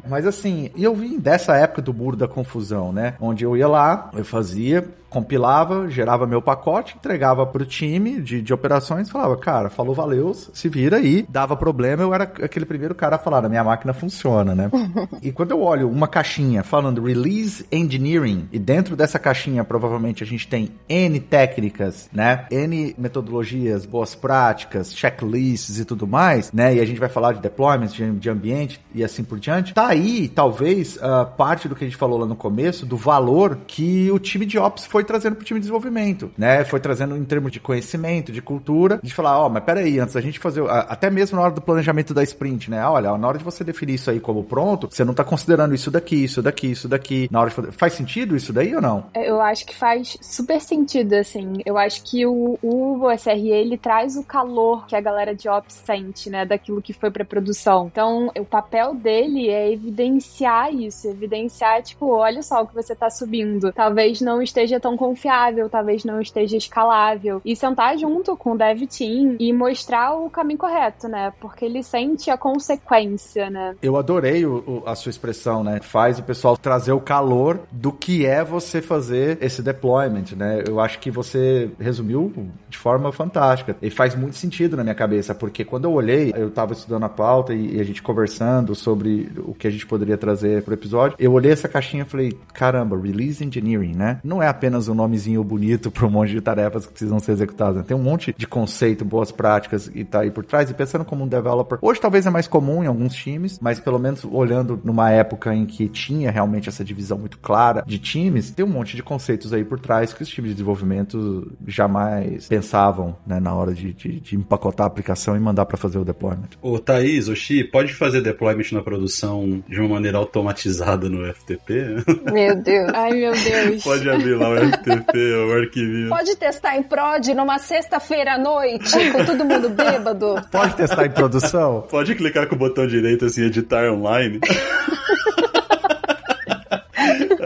[0.09, 3.13] Mas assim, eu vim dessa época do muro da confusão, né?
[3.19, 8.53] Onde eu ia lá, eu fazia, compilava, gerava meu pacote, entregava pro time de, de
[8.53, 13.15] operações, falava, cara, falou valeu, se vira aí, dava problema, eu era aquele primeiro cara
[13.15, 14.69] a falar, a minha máquina funciona, né?
[15.21, 20.27] e quando eu olho uma caixinha falando Release Engineering, e dentro dessa caixinha provavelmente a
[20.27, 22.45] gente tem N técnicas, né?
[22.51, 26.75] N metodologias, boas práticas, checklists e tudo mais, né?
[26.75, 29.73] E a gente vai falar de deployments, de, de ambiente e assim por diante.
[29.73, 33.59] Tá aí, talvez, uh, parte do que a gente falou lá no começo, do valor
[33.67, 36.63] que o time de Ops foi trazendo pro time de desenvolvimento, né?
[36.65, 40.15] Foi trazendo em termos de conhecimento, de cultura, de falar, ó, oh, mas peraí, antes
[40.15, 42.86] da gente fazer, até mesmo na hora do planejamento da sprint, né?
[42.86, 45.91] Olha, na hora de você definir isso aí como pronto, você não tá considerando isso
[45.91, 49.05] daqui, isso daqui, isso daqui, na hora de fazer, faz sentido isso daí ou não?
[49.13, 52.97] Eu acho que faz super sentido, assim, eu acho que o, o
[53.36, 57.25] ele traz o calor que a galera de Ops sente, né, daquilo que foi pra
[57.25, 57.88] produção.
[57.88, 63.10] Então, o papel dele é evidenciar isso, evidenciar, tipo, olha só o que você tá
[63.10, 67.41] subindo, talvez não esteja tão confiável, talvez não esteja escalável.
[67.43, 71.34] E sentar junto com o dev team e mostrar o caminho correto, né?
[71.39, 73.76] Porque ele sente a consequência, né?
[73.82, 75.80] Eu adorei o, o, a sua expressão, né?
[75.82, 80.63] Faz o pessoal trazer o calor do que é você fazer esse deployment, né?
[80.67, 82.32] Eu acho que você resumiu
[82.69, 83.76] de forma fantástica.
[83.82, 87.10] E faz muito sentido na minha cabeça, porque quando eu olhei, eu tava estudando a
[87.10, 91.15] pauta e, e a gente conversando sobre o que a gente poderia trazer pro episódio,
[91.19, 94.19] eu olhei essa caixinha e falei, caramba, release engineering, né?
[94.23, 97.77] Não é apenas um nomezinho bonito para um monte de tarefas que precisam ser executadas.
[97.77, 97.83] Né?
[97.87, 100.69] Tem um monte de conceito, boas práticas e tá aí por trás.
[100.69, 103.97] E pensando como um developer, hoje talvez é mais comum em alguns times, mas pelo
[103.97, 108.65] menos olhando numa época em que tinha realmente essa divisão muito clara de times, tem
[108.65, 113.39] um monte de conceitos aí por trás que os times de desenvolvimento jamais pensavam né,
[113.39, 116.49] na hora de, de, de empacotar a aplicação e mandar para fazer o deployment.
[116.61, 122.03] O Thaís, o Xi, pode fazer deployment na produção de uma maneira automatizada no FTP?
[122.31, 122.91] Meu Deus.
[122.93, 123.83] Ai, meu Deus.
[123.83, 126.10] pode abrir lá o FTP, o arquivinho.
[126.10, 130.36] Pode testar em prod numa sexta-feira à noite, com todo mundo bêbado.
[130.51, 131.86] Pode testar em produção?
[131.89, 134.39] Pode clicar com o botão direito assim, editar online.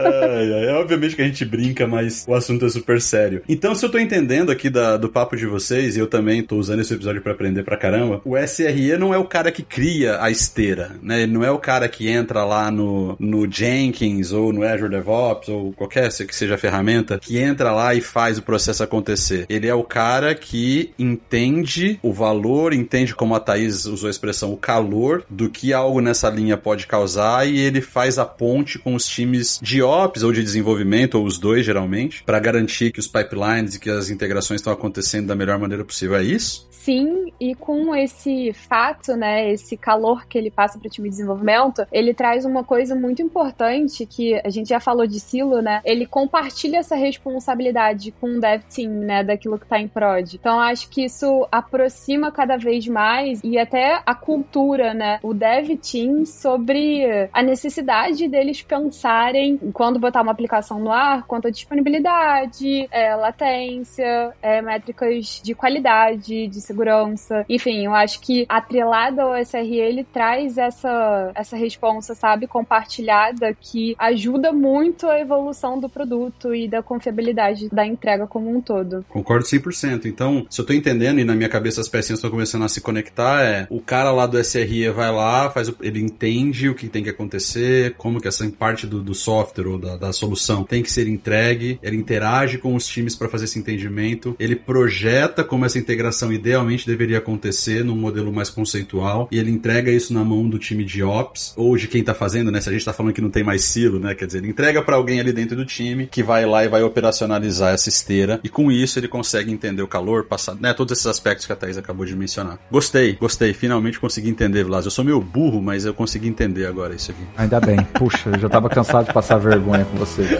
[0.04, 3.42] é, obviamente que a gente brinca, mas o assunto é super sério.
[3.48, 6.56] Então, se eu tô entendendo aqui da, do papo de vocês, e eu também tô
[6.56, 10.22] usando esse episódio para aprender pra caramba, o SRE não é o cara que cria
[10.22, 11.22] a esteira, né?
[11.22, 15.48] Ele não é o cara que entra lá no, no Jenkins ou no Azure DevOps
[15.48, 19.46] ou qualquer que seja a ferramenta, que entra lá e faz o processo acontecer.
[19.48, 24.52] Ele é o cara que entende o valor, entende como a Thaís usou a expressão,
[24.52, 28.94] o calor do que algo nessa linha pode causar e ele faz a ponte com
[28.94, 33.06] os times de ops ou de desenvolvimento, ou os dois geralmente, para garantir que os
[33.06, 36.16] pipelines e que as integrações estão acontecendo da melhor maneira possível.
[36.16, 36.66] É isso?
[36.82, 41.14] Sim, e com esse fato, né, esse calor que ele passa para o time de
[41.14, 45.80] desenvolvimento, ele traz uma coisa muito importante que a gente já falou de silo, né?
[45.84, 50.34] Ele compartilha essa responsabilidade com o dev team, né, daquilo que está em prod.
[50.34, 55.78] Então acho que isso aproxima cada vez mais e até a cultura, né, o dev
[55.78, 62.86] team sobre a necessidade deles pensarem quando botar uma aplicação no ar, quanto a disponibilidade,
[62.88, 67.44] é, latência, é, métricas de qualidade, de segurança.
[67.48, 73.96] Enfim, eu acho que atrelado ao SRE, ele traz essa, essa responsa, sabe, compartilhada que
[73.98, 79.04] ajuda muito a evolução do produto e da confiabilidade da entrega como um todo.
[79.08, 80.04] Concordo 100%.
[80.04, 82.80] Então, se eu tô entendendo e na minha cabeça as pecinhas estão começando a se
[82.80, 87.02] conectar, é o cara lá do SRE vai lá, faz ele entende o que tem
[87.02, 91.06] que acontecer, como que essa parte do, do software da, da solução tem que ser
[91.06, 96.32] entregue, ele interage com os times para fazer esse entendimento, ele projeta como essa integração
[96.32, 100.58] ideal realmente deveria acontecer num modelo mais conceitual e ele entrega isso na mão do
[100.58, 102.60] time de ops ou de quem tá fazendo, né?
[102.60, 104.14] Se a gente tá falando que não tem mais silo, né?
[104.14, 106.82] Quer dizer, ele entrega para alguém ali dentro do time que vai lá e vai
[106.82, 110.72] operacionalizar essa esteira e com isso ele consegue entender o calor, passar, né?
[110.72, 112.58] Todos esses aspectos que a Thaís acabou de mencionar.
[112.70, 113.52] Gostei, gostei.
[113.52, 114.84] Finalmente consegui entender, Vlas.
[114.84, 117.22] Eu sou meio burro, mas eu consegui entender agora isso aqui.
[117.36, 117.82] Ainda bem.
[117.94, 120.36] Puxa, eu já tava cansado de passar vergonha com você aqui.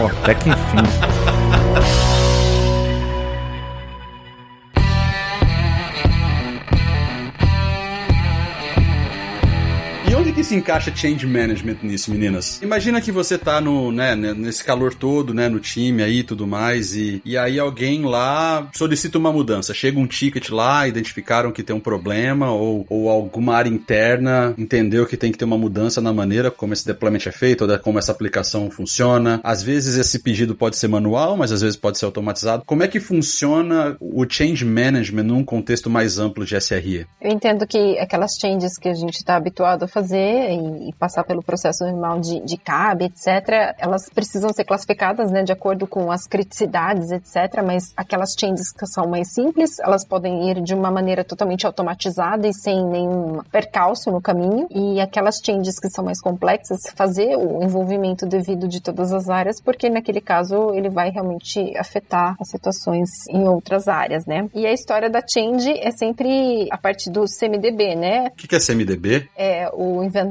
[0.00, 1.03] Oh, até que enfim.
[10.54, 12.60] Encaixa change management nisso, meninas?
[12.62, 16.46] Imagina que você tá no, né, nesse calor todo, né, no time aí e tudo
[16.46, 19.74] mais, e, e aí alguém lá solicita uma mudança.
[19.74, 25.06] Chega um ticket lá, identificaram que tem um problema, ou, ou alguma área interna entendeu
[25.06, 27.98] que tem que ter uma mudança na maneira como esse deployment é feito, ou como
[27.98, 29.40] essa aplicação funciona.
[29.42, 32.64] Às vezes esse pedido pode ser manual, mas às vezes pode ser automatizado.
[32.64, 37.06] Como é que funciona o change management num contexto mais amplo de SRE?
[37.20, 41.24] Eu entendo que aquelas changes que a gente está habituado a fazer e, e passar
[41.24, 46.10] pelo processo normal de, de CAB, etc., elas precisam ser classificadas né, de acordo com
[46.10, 50.90] as criticidades, etc., mas aquelas changes que são mais simples, elas podem ir de uma
[50.90, 56.20] maneira totalmente automatizada e sem nenhum percalço no caminho, e aquelas changes que são mais
[56.20, 61.76] complexas, fazer o envolvimento devido de todas as áreas, porque naquele caso ele vai realmente
[61.76, 64.48] afetar as situações em outras áreas, né?
[64.54, 68.28] E a história da change é sempre a parte do CMDB, né?
[68.28, 69.28] O que, que é CMDB?
[69.36, 70.23] É o inventário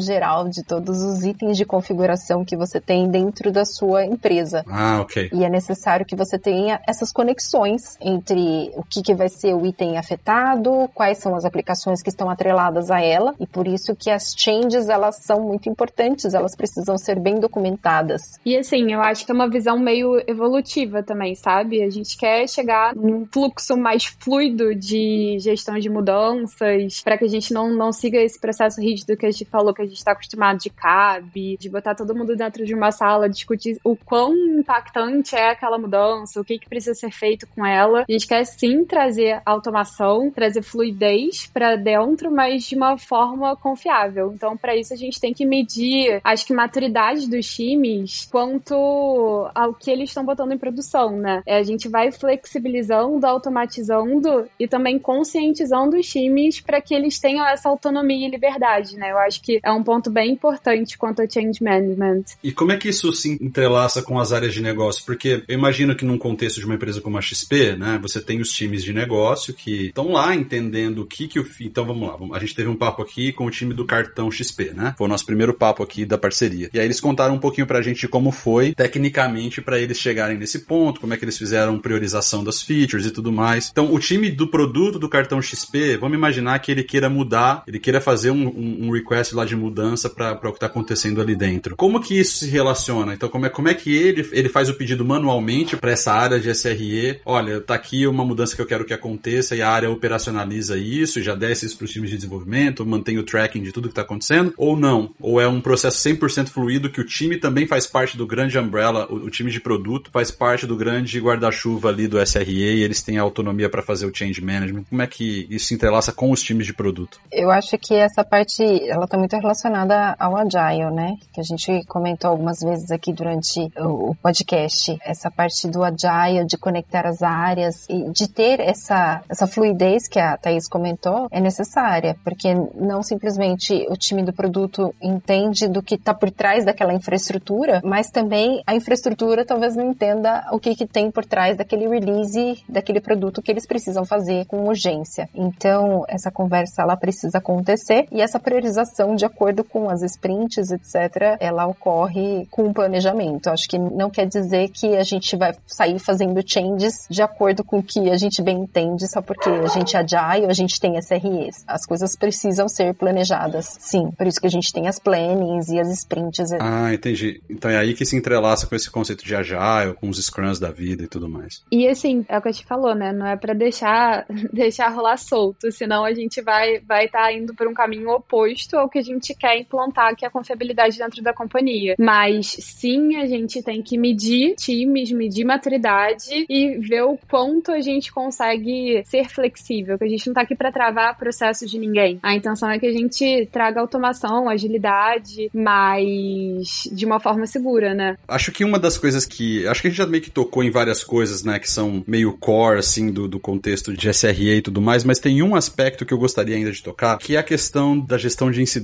[0.00, 4.64] geral de todos os itens de configuração que você tem dentro da sua empresa.
[4.68, 5.30] Ah, ok.
[5.32, 9.64] E é necessário que você tenha essas conexões entre o que, que vai ser o
[9.66, 14.10] item afetado, quais são as aplicações que estão atreladas a ela, e por isso que
[14.10, 18.38] as changes elas são muito importantes, elas precisam ser bem documentadas.
[18.44, 21.82] E assim, eu acho que é uma visão meio evolutiva também, sabe?
[21.82, 27.28] A gente quer chegar num fluxo mais fluido de gestão de mudanças, para que a
[27.28, 30.12] gente não, não siga esse processo rígido que a gente falou que a gente está
[30.12, 35.36] acostumado de CAB, de botar todo mundo dentro de uma sala, discutir o quão impactante
[35.36, 38.04] é aquela mudança, o que, que precisa ser feito com ela.
[38.08, 44.32] A gente quer sim trazer automação, trazer fluidez para dentro, mas de uma forma confiável.
[44.34, 49.74] Então, para isso, a gente tem que medir, acho que maturidade dos times quanto ao
[49.74, 51.42] que eles estão botando em produção, né?
[51.46, 57.46] É, a gente vai flexibilizando, automatizando e também conscientizando os times para que eles tenham
[57.46, 59.10] essa autonomia e liberdade, né?
[59.10, 62.24] Eu acho que é um ponto bem importante quanto a change management.
[62.42, 65.04] E como é que isso se entrelaça com as áreas de negócio?
[65.04, 68.40] Porque eu imagino que num contexto de uma empresa como a XP, né, você tem
[68.40, 72.36] os times de negócio que estão lá entendendo o que que o então vamos lá,
[72.36, 74.94] a gente teve um papo aqui com o time do cartão XP, né?
[74.96, 76.70] Foi o nosso primeiro papo aqui da parceria.
[76.72, 80.60] E aí eles contaram um pouquinho pra gente como foi tecnicamente para eles chegarem nesse
[80.60, 83.68] ponto, como é que eles fizeram priorização das features e tudo mais.
[83.70, 87.78] Então, o time do produto do cartão XP, vamos imaginar que ele queira mudar, ele
[87.78, 91.34] queira fazer um, um, um request lá de mudança para o que está acontecendo ali
[91.34, 91.76] dentro.
[91.76, 93.14] Como que isso se relaciona?
[93.14, 96.38] Então, como é, como é que ele, ele faz o pedido manualmente para essa área
[96.40, 97.20] de SRE?
[97.24, 101.22] Olha, tá aqui uma mudança que eu quero que aconteça e a área operacionaliza isso,
[101.22, 104.02] já desce isso para os times de desenvolvimento, mantém o tracking de tudo que está
[104.02, 104.52] acontecendo?
[104.56, 105.10] Ou não?
[105.20, 109.06] Ou é um processo 100% fluido que o time também faz parte do grande umbrella,
[109.10, 113.02] o, o time de produto faz parte do grande guarda-chuva ali do SRE e eles
[113.02, 114.84] têm autonomia para fazer o change management?
[114.84, 117.18] Como é que isso se entrelaça com os times de produto?
[117.32, 121.16] Eu acho que essa parte, ela está muito relacionada ao Agile, né?
[121.32, 124.96] Que a gente comentou algumas vezes aqui durante o podcast.
[125.02, 130.18] Essa parte do Agile, de conectar as áreas e de ter essa, essa fluidez que
[130.18, 135.94] a Thaís comentou, é necessária, porque não simplesmente o time do produto entende do que
[135.94, 140.86] está por trás daquela infraestrutura, mas também a infraestrutura talvez não entenda o que, que
[140.86, 145.28] tem por trás daquele release, daquele produto que eles precisam fazer com urgência.
[145.34, 151.36] Então, essa conversa ela precisa acontecer e essa priorização de acordo com as sprints, etc.,
[151.40, 153.48] ela ocorre com um planejamento.
[153.48, 157.78] Acho que não quer dizer que a gente vai sair fazendo changes de acordo com
[157.78, 160.98] o que a gente bem entende, só porque a gente é agile, a gente tem
[160.98, 161.64] SREs.
[161.66, 164.10] As coisas precisam ser planejadas, sim.
[164.16, 166.52] Por isso que a gente tem as plannings e as sprints.
[166.60, 167.42] Ah, entendi.
[167.48, 170.70] Então é aí que se entrelaça com esse conceito de agile, com os scrums da
[170.70, 171.62] vida e tudo mais.
[171.70, 173.12] E assim, é o que a gente falou, né?
[173.12, 177.54] Não é para deixar deixar rolar solto, senão a gente vai vai estar tá indo
[177.54, 181.22] por um caminho oposto ao que a gente quer implantar, que é a confiabilidade dentro
[181.22, 181.94] da companhia.
[181.98, 187.80] Mas sim, a gente tem que medir times, medir maturidade e ver o quanto a
[187.80, 192.18] gente consegue ser flexível, que a gente não tá aqui para travar processo de ninguém.
[192.22, 198.16] A intenção é que a gente traga automação, agilidade, mas de uma forma segura, né?
[198.26, 199.66] Acho que uma das coisas que.
[199.66, 201.58] Acho que a gente já meio que tocou em várias coisas, né?
[201.58, 205.42] Que são meio core, assim, do, do contexto de SRE e tudo mais, mas tem
[205.42, 208.62] um aspecto que eu gostaria ainda de tocar, que é a questão da gestão de
[208.62, 208.77] incidentes,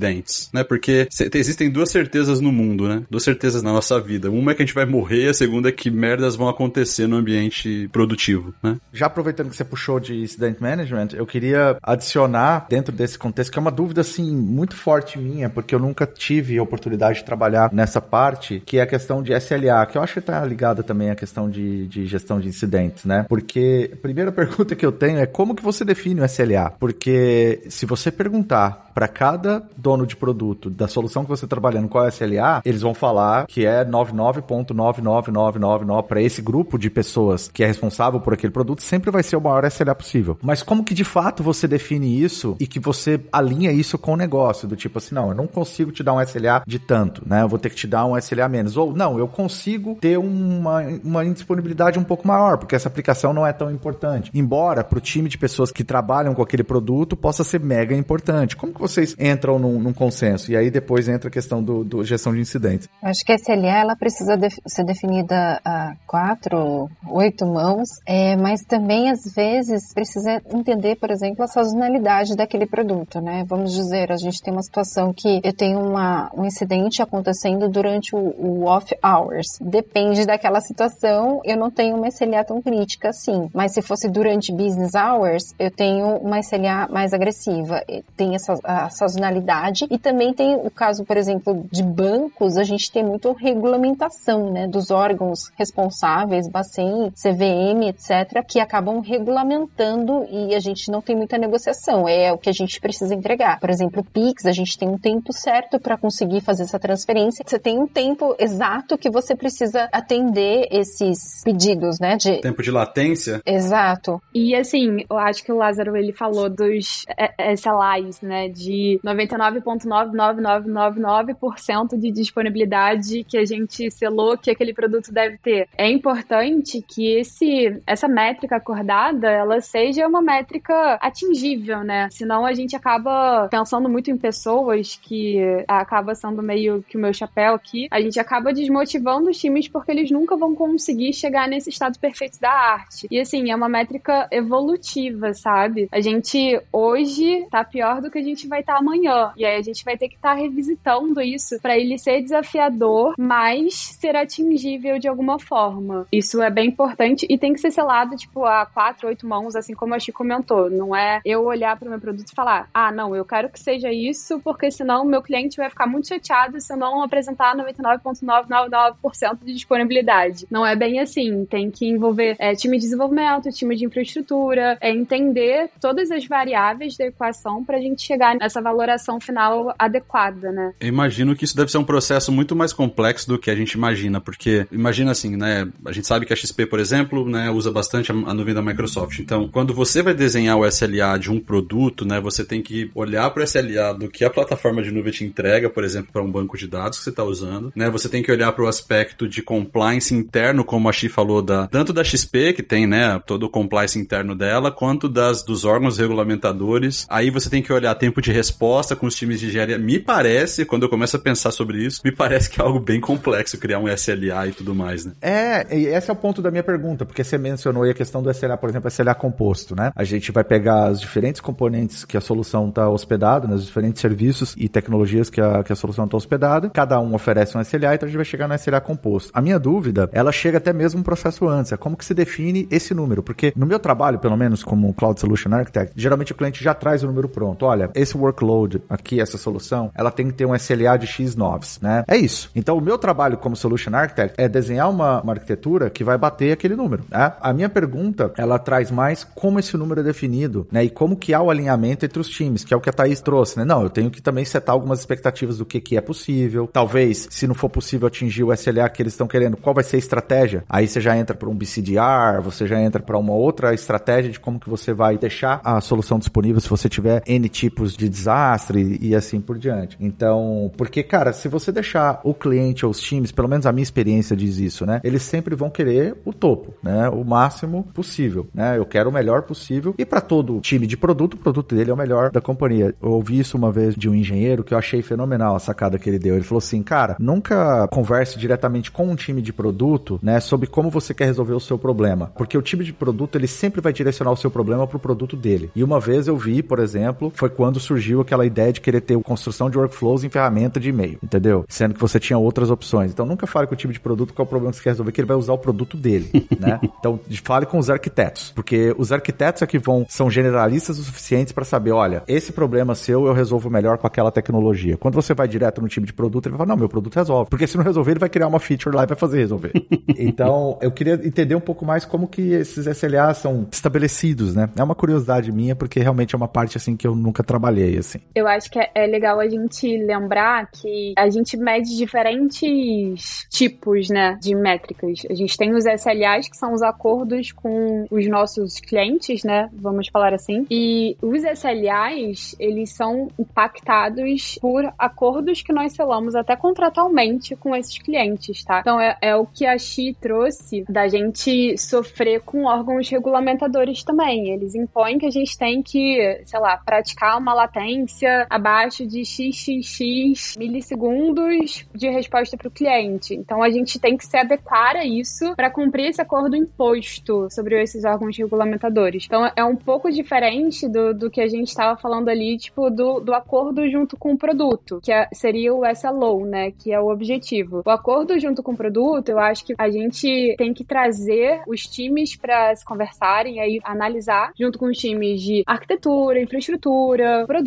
[0.52, 0.64] né?
[0.64, 3.02] Porque existem duas certezas no mundo, né?
[3.10, 4.30] Duas certezas na nossa vida.
[4.30, 7.16] Uma é que a gente vai morrer, a segunda é que merdas vão acontecer no
[7.16, 8.76] ambiente produtivo, né?
[8.92, 13.58] Já aproveitando que você puxou de incident management, eu queria adicionar dentro desse contexto, que
[13.58, 18.00] é uma dúvida, assim, muito forte minha, porque eu nunca tive oportunidade de trabalhar nessa
[18.00, 21.14] parte, que é a questão de SLA, que eu acho que está ligada também à
[21.14, 23.26] questão de, de gestão de incidentes, né?
[23.28, 26.70] Porque a primeira pergunta que eu tenho é como que você define o SLA?
[26.78, 31.88] Porque se você perguntar para cada dono de produto da solução que você está trabalhando
[31.88, 37.50] qual é o SLA, eles vão falar que é 99.99999 para esse grupo de pessoas
[37.52, 40.38] que é responsável por aquele produto, sempre vai ser o maior SLA possível.
[40.42, 44.16] Mas como que de fato você define isso e que você alinha isso com o
[44.16, 44.68] negócio?
[44.68, 47.42] Do tipo assim, não, eu não consigo te dar um SLA de tanto, né?
[47.42, 48.76] Eu vou ter que te dar um SLA menos.
[48.76, 53.46] Ou não, eu consigo ter uma, uma indisponibilidade um pouco maior, porque essa aplicação não
[53.46, 54.30] é tão importante.
[54.34, 58.56] Embora para o time de pessoas que trabalham com aquele produto possa ser mega importante.
[58.56, 60.52] Como que vocês entram num, num consenso?
[60.52, 62.88] E aí depois entra a questão do, do gestão de incidentes.
[63.02, 68.60] Acho que a SLA ela precisa de, ser definida a quatro, oito mãos, é, mas
[68.62, 73.44] também às vezes precisa entender, por exemplo, a sazonalidade daquele produto, né?
[73.48, 78.14] Vamos dizer, a gente tem uma situação que eu tenho uma, um incidente acontecendo durante
[78.14, 79.46] o, o off hours.
[79.60, 83.48] Depende daquela situação, eu não tenho uma SLA tão crítica assim.
[83.54, 87.82] Mas se fosse durante business hours, eu tenho uma SLA mais agressiva.
[88.16, 92.90] Tem essa a sazonalidade e também tem o caso, por exemplo, de bancos, a gente
[92.90, 100.60] tem muito regulamentação, né, dos órgãos responsáveis, Bacen, CVM, etc, que acabam regulamentando e a
[100.60, 103.60] gente não tem muita negociação, é o que a gente precisa entregar.
[103.60, 107.44] Por exemplo, o Pix, a gente tem um tempo certo para conseguir fazer essa transferência.
[107.46, 112.70] Você tem um tempo exato que você precisa atender esses pedidos, né, de tempo de
[112.70, 113.40] latência.
[113.46, 114.20] Exato.
[114.34, 117.04] E assim, eu acho que o Lázaro ele falou dos
[117.38, 118.63] SLIs, né, de
[119.04, 125.68] 99,99999% de disponibilidade que a gente selou que aquele produto deve ter.
[125.76, 132.08] É importante que esse essa métrica acordada, ela seja uma métrica atingível, né?
[132.10, 135.38] Senão a gente acaba pensando muito em pessoas que
[135.68, 137.88] acaba sendo meio que o meu chapéu aqui.
[137.90, 142.40] A gente acaba desmotivando os times porque eles nunca vão conseguir chegar nesse estado perfeito
[142.40, 143.06] da arte.
[143.10, 145.88] E assim, é uma métrica evolutiva, sabe?
[145.90, 149.32] A gente hoje tá pior do que a gente vai estar tá amanhã.
[149.36, 153.14] E aí a gente vai ter que estar tá revisitando isso para ele ser desafiador,
[153.18, 156.06] mas ser atingível de alguma forma.
[156.10, 159.74] Isso é bem importante e tem que ser selado, tipo, a quatro, oito mãos, assim
[159.74, 160.70] como a Chico comentou.
[160.70, 163.60] Não é eu olhar para o meu produto e falar, ah, não, eu quero que
[163.60, 167.54] seja isso, porque senão o meu cliente vai ficar muito chateado se eu não apresentar
[167.56, 170.46] 99,999% de disponibilidade.
[170.50, 171.44] Não é bem assim.
[171.44, 176.96] Tem que envolver é, time de desenvolvimento, time de infraestrutura, é entender todas as variáveis
[176.96, 180.72] da equação para a gente chegar nessa valoração final adequada, né?
[180.78, 183.72] Eu imagino que isso deve ser um processo muito mais complexo do que a gente
[183.72, 185.66] imagina, porque imagina assim, né?
[185.84, 188.62] A gente sabe que a XP, por exemplo, né, usa bastante a, a nuvem da
[188.62, 189.18] Microsoft.
[189.18, 193.30] Então, quando você vai desenhar o SLA de um produto, né, você tem que olhar
[193.30, 196.30] para o SLA do que a plataforma de nuvem te entrega, por exemplo, para um
[196.30, 197.88] banco de dados que você está usando, né?
[197.88, 201.66] Você tem que olhar para o aspecto de compliance interno, como a Xi falou da
[201.66, 205.96] tanto da XP que tem, né, todo o compliance interno dela, quanto das dos órgãos
[205.96, 207.06] regulamentadores.
[207.08, 209.78] Aí você tem que olhar tempo de resposta com os times de engenharia.
[209.78, 213.00] Me parece, quando eu começo a pensar sobre isso, me parece que é algo bem
[213.00, 215.12] complexo criar um SLA e tudo mais, né?
[215.20, 218.22] É, e esse é o ponto da minha pergunta, porque você mencionou aí a questão
[218.22, 219.92] do SLA, por exemplo, SLA composto, né?
[219.94, 224.00] A gente vai pegar os diferentes componentes que a solução está hospedada, né, os diferentes
[224.00, 227.94] serviços e tecnologias que a, que a solução está hospedada, cada um oferece um SLA,
[227.94, 229.30] então a gente vai chegar no SLA composto.
[229.34, 232.66] A minha dúvida, ela chega até mesmo um processo antes, é como que se define
[232.70, 236.64] esse número, porque no meu trabalho, pelo menos como Cloud Solution Architect, geralmente o cliente
[236.64, 237.66] já traz o número pronto.
[237.66, 241.78] Olha, esse workload aqui, essa solução, ela tem que ter um SLA de X noves,
[241.80, 242.04] né?
[242.06, 242.50] É isso.
[242.54, 246.52] Então o meu trabalho como Solution Architect é desenhar uma, uma arquitetura que vai bater
[246.52, 247.32] aquele número, né?
[247.40, 250.84] A minha pergunta, ela traz mais como esse número é definido, né?
[250.84, 253.20] E como que há o alinhamento entre os times, que é o que a Thaís
[253.20, 253.64] trouxe, né?
[253.64, 256.68] Não, eu tenho que também setar algumas expectativas do que, que é possível.
[256.72, 259.96] Talvez, se não for possível atingir o SLA que eles estão querendo, qual vai ser
[259.96, 260.64] a estratégia?
[260.68, 264.40] Aí você já entra para um BCDR, você já entra para uma outra estratégia de
[264.40, 268.98] como que você vai deixar a solução disponível se você tiver N tipos de desastre
[269.00, 269.96] e assim por diante.
[270.00, 273.82] Então, porque, cara, se você deixar o cliente ou os times, pelo menos a minha
[273.82, 275.00] experiência diz isso, né?
[275.04, 277.08] Eles sempre vão querer o topo, né?
[277.08, 278.78] O máximo possível, né?
[278.78, 279.94] Eu quero o melhor possível.
[279.98, 282.94] E para todo time de produto, o produto dele é o melhor da companhia.
[283.02, 286.08] Eu ouvi isso uma vez de um engenheiro que eu achei fenomenal a sacada que
[286.08, 286.34] ele deu.
[286.34, 290.90] Ele falou assim, cara, nunca converse diretamente com um time de produto, né, sobre como
[290.90, 294.32] você quer resolver o seu problema, porque o time de produto ele sempre vai direcionar
[294.32, 295.70] o seu problema para o produto dele.
[295.74, 299.18] E uma vez eu vi, por exemplo, foi quando surgiu aquela ideia de querer ter
[299.22, 301.64] construção de workflows em ferramenta de e-mail, entendeu?
[301.68, 303.10] Sendo que você tinha outras opções.
[303.10, 304.90] Então nunca fale com o time de produto qual é o problema que você quer
[304.90, 306.80] resolver, que ele vai usar o produto dele, né?
[306.98, 311.52] Então fale com os arquitetos, porque os arquitetos é que vão são generalistas o suficientes
[311.52, 314.96] para saber, olha, esse problema seu eu resolvo melhor com aquela tecnologia.
[314.96, 317.48] Quando você vai direto no time de produto, ele vai falar, não, meu produto resolve.
[317.48, 319.72] Porque se não resolver, ele vai criar uma feature lá e vai fazer resolver.
[320.18, 324.68] então, eu queria entender um pouco mais como que esses SLAs são estabelecidos, né?
[324.76, 328.20] É uma curiosidade minha, porque realmente é uma parte, assim, que eu nunca trabalhei, assim.
[328.34, 334.38] Eu acho que é legal a gente lembrar que a gente mede diferentes tipos, né,
[334.40, 335.22] de métricas.
[335.28, 340.08] A gente tem os SLAs, que são os acordos com os nossos clientes, né, vamos
[340.08, 340.66] falar assim.
[340.70, 347.98] E os SLAs, eles são impactados por acordos que nós selamos até contratualmente com esses
[347.98, 348.80] clientes, tá?
[348.80, 354.50] Então é, é o que a Xi trouxe da gente sofrer com órgãos regulamentadores também.
[354.50, 360.56] Eles impõem que a gente tem que, sei lá, praticar uma latência abaixo de xxx
[360.56, 363.34] milissegundos de resposta para o cliente.
[363.34, 367.82] Então a gente tem que se adequar a isso para cumprir esse acordo imposto sobre
[367.82, 369.24] esses órgãos regulamentadores.
[369.26, 373.20] Então é um pouco diferente do, do que a gente estava falando ali, tipo, do,
[373.20, 376.70] do acordo junto com o produto, que é, seria o SLO, né?
[376.70, 377.82] Que é o objetivo.
[377.84, 381.82] O acordo junto com o produto, eu acho que a gente tem que trazer os
[381.82, 387.63] times para se conversarem, aí analisar junto com os times de arquitetura, infraestrutura, produto,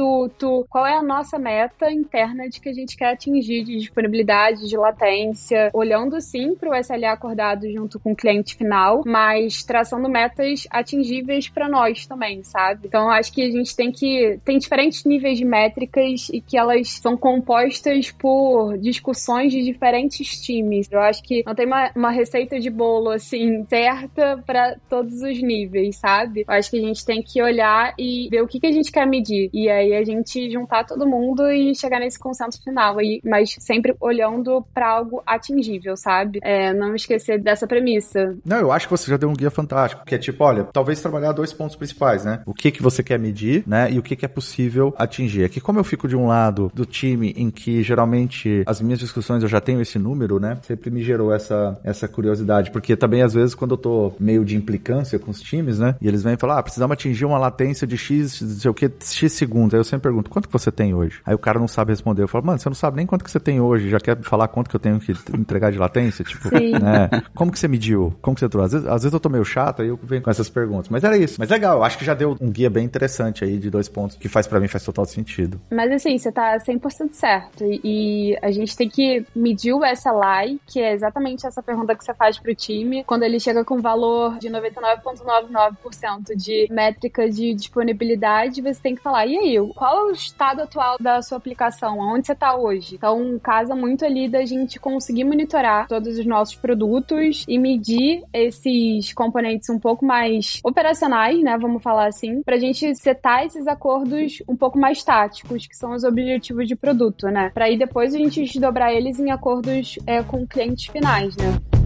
[0.70, 4.78] qual é a nossa meta interna de que a gente quer atingir de disponibilidade, de
[4.78, 10.68] latência, olhando sim para o SLA acordado junto com o cliente final, mas traçando metas
[10.70, 12.88] atingíveis para nós também, sabe?
[12.88, 16.90] Então acho que a gente tem que tem diferentes níveis de métricas e que elas
[16.90, 20.88] são compostas por discussões de diferentes times.
[20.92, 25.42] Eu acho que não tem uma, uma receita de bolo assim certa para todos os
[25.42, 26.46] níveis, sabe?
[26.48, 28.92] Eu acho que a gente tem que olhar e ver o que, que a gente
[28.92, 33.22] quer medir e aí a gente juntar todo mundo e chegar nesse consenso final aí,
[33.24, 36.40] mas sempre olhando para algo atingível, sabe?
[36.42, 38.36] É, não esquecer dessa premissa.
[38.46, 41.02] Não, eu acho que você já deu um guia fantástico, que é tipo, olha, talvez
[41.02, 42.42] trabalhar dois pontos principais, né?
[42.46, 43.92] O que que você quer medir, né?
[43.92, 45.44] E o que que é possível atingir.
[45.44, 49.44] Aqui, como eu fico de um lado do time em que geralmente as minhas discussões
[49.44, 50.58] eu já tenho esse número, né?
[50.64, 54.56] Sempre me gerou essa, essa curiosidade, porque também às vezes quando eu tô meio de
[54.56, 55.96] implicância com os times, né?
[56.02, 58.92] E eles vêm falar, ah, precisamos atingir uma latência de X, não sei o que,
[59.02, 59.74] X segundos.
[59.78, 61.22] Eu sempre pergunto, quanto que você tem hoje?
[61.26, 62.24] Aí o cara não sabe responder.
[62.24, 64.48] Eu falo, mano, você não sabe nem quanto que você tem hoje, já quer falar
[64.48, 66.24] quanto que eu tenho que entregar de latência?
[66.24, 67.10] Tipo, né?
[67.36, 68.16] Como que você mediu?
[68.22, 68.68] Como que você trouxe?
[68.68, 70.90] Às vezes, às vezes eu tô meio chato, aí eu venho com essas perguntas.
[70.90, 71.36] Mas era isso.
[71.40, 74.28] Mas legal, acho que já deu um guia bem interessante aí de dois pontos, que
[74.28, 75.60] faz para mim faz total sentido.
[75.72, 77.64] Mas assim, você tá 100% certo.
[77.64, 82.14] E a gente tem que medir o SLI, que é exatamente essa pergunta que você
[82.14, 88.82] faz pro time, quando ele chega com valor de 99,99% de métrica de disponibilidade, você
[88.82, 92.56] tem que falar, e aí, qual está estado atual da sua aplicação, aonde você está
[92.56, 92.96] hoje.
[92.96, 99.14] Então, casa muito ali da gente conseguir monitorar todos os nossos produtos e medir esses
[99.14, 101.58] componentes um pouco mais operacionais, né?
[101.58, 105.94] Vamos falar assim, para a gente setar esses acordos um pouco mais táticos, que são
[105.94, 107.50] os objetivos de produto, né?
[107.54, 111.77] Para aí depois a gente desdobrar eles em acordos é, com clientes finais, né?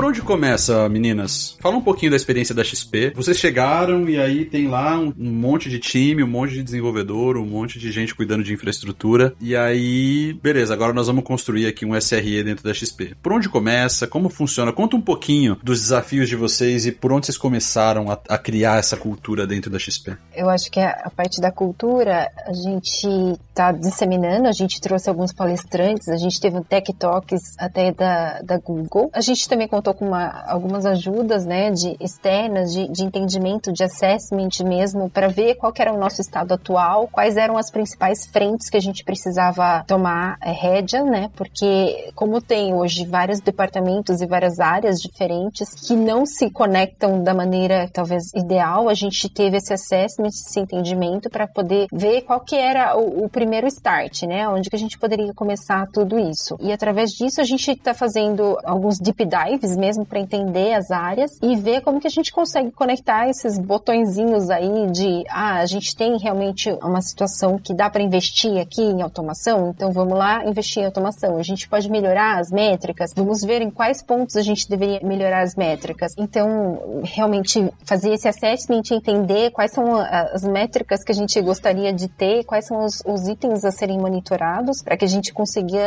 [0.00, 1.58] Por onde começa, meninas?
[1.60, 3.12] Fala um pouquinho da experiência da XP.
[3.14, 7.36] Vocês chegaram e aí tem lá um, um, monte de time, um monte de desenvolvedor,
[7.36, 9.34] um monte de gente cuidando de infraestrutura.
[9.38, 13.14] E aí, beleza, agora nós vamos construir aqui um SRE dentro da XP.
[13.22, 14.06] Por onde começa?
[14.06, 14.72] Como funciona?
[14.72, 18.78] Conta um pouquinho dos desafios de vocês e por onde vocês começaram a, a criar
[18.78, 20.16] essa cultura dentro da XP.
[20.34, 23.06] Eu acho que a parte da cultura a gente
[23.50, 28.40] está disseminando, a gente trouxe alguns palestrantes, a gente teve um Tech Talks até da,
[28.40, 29.10] da Google.
[29.12, 33.84] A gente também contou com uma, algumas ajudas, né, de externas, de, de entendimento, de
[33.84, 38.68] assessment mesmo, para ver qual era o nosso estado atual, quais eram as principais frentes
[38.68, 44.26] que a gente precisava tomar é, rédea, né, porque como tem hoje vários departamentos e
[44.26, 49.72] várias áreas diferentes que não se conectam da maneira talvez ideal, a gente teve esse
[49.72, 54.68] assessment, esse entendimento para poder ver qual que era o, o, primeiro start, né, onde
[54.68, 56.56] que a gente poderia começar tudo isso.
[56.60, 61.32] E através disso a gente está fazendo alguns deep dives mesmo para entender as áreas
[61.42, 65.96] e ver como que a gente consegue conectar esses botõezinhos aí de ah, a gente
[65.96, 70.82] tem realmente uma situação que dá para investir aqui em automação, então vamos lá investir
[70.82, 71.38] em automação.
[71.38, 75.42] A gente pode melhorar as métricas, vamos ver em quais pontos a gente deveria melhorar
[75.42, 76.12] as métricas.
[76.18, 82.08] Então, realmente fazer esse assessment, entender quais são as métricas que a gente gostaria de
[82.08, 85.78] ter, quais são os, os itens a serem monitorados, para que a gente consiga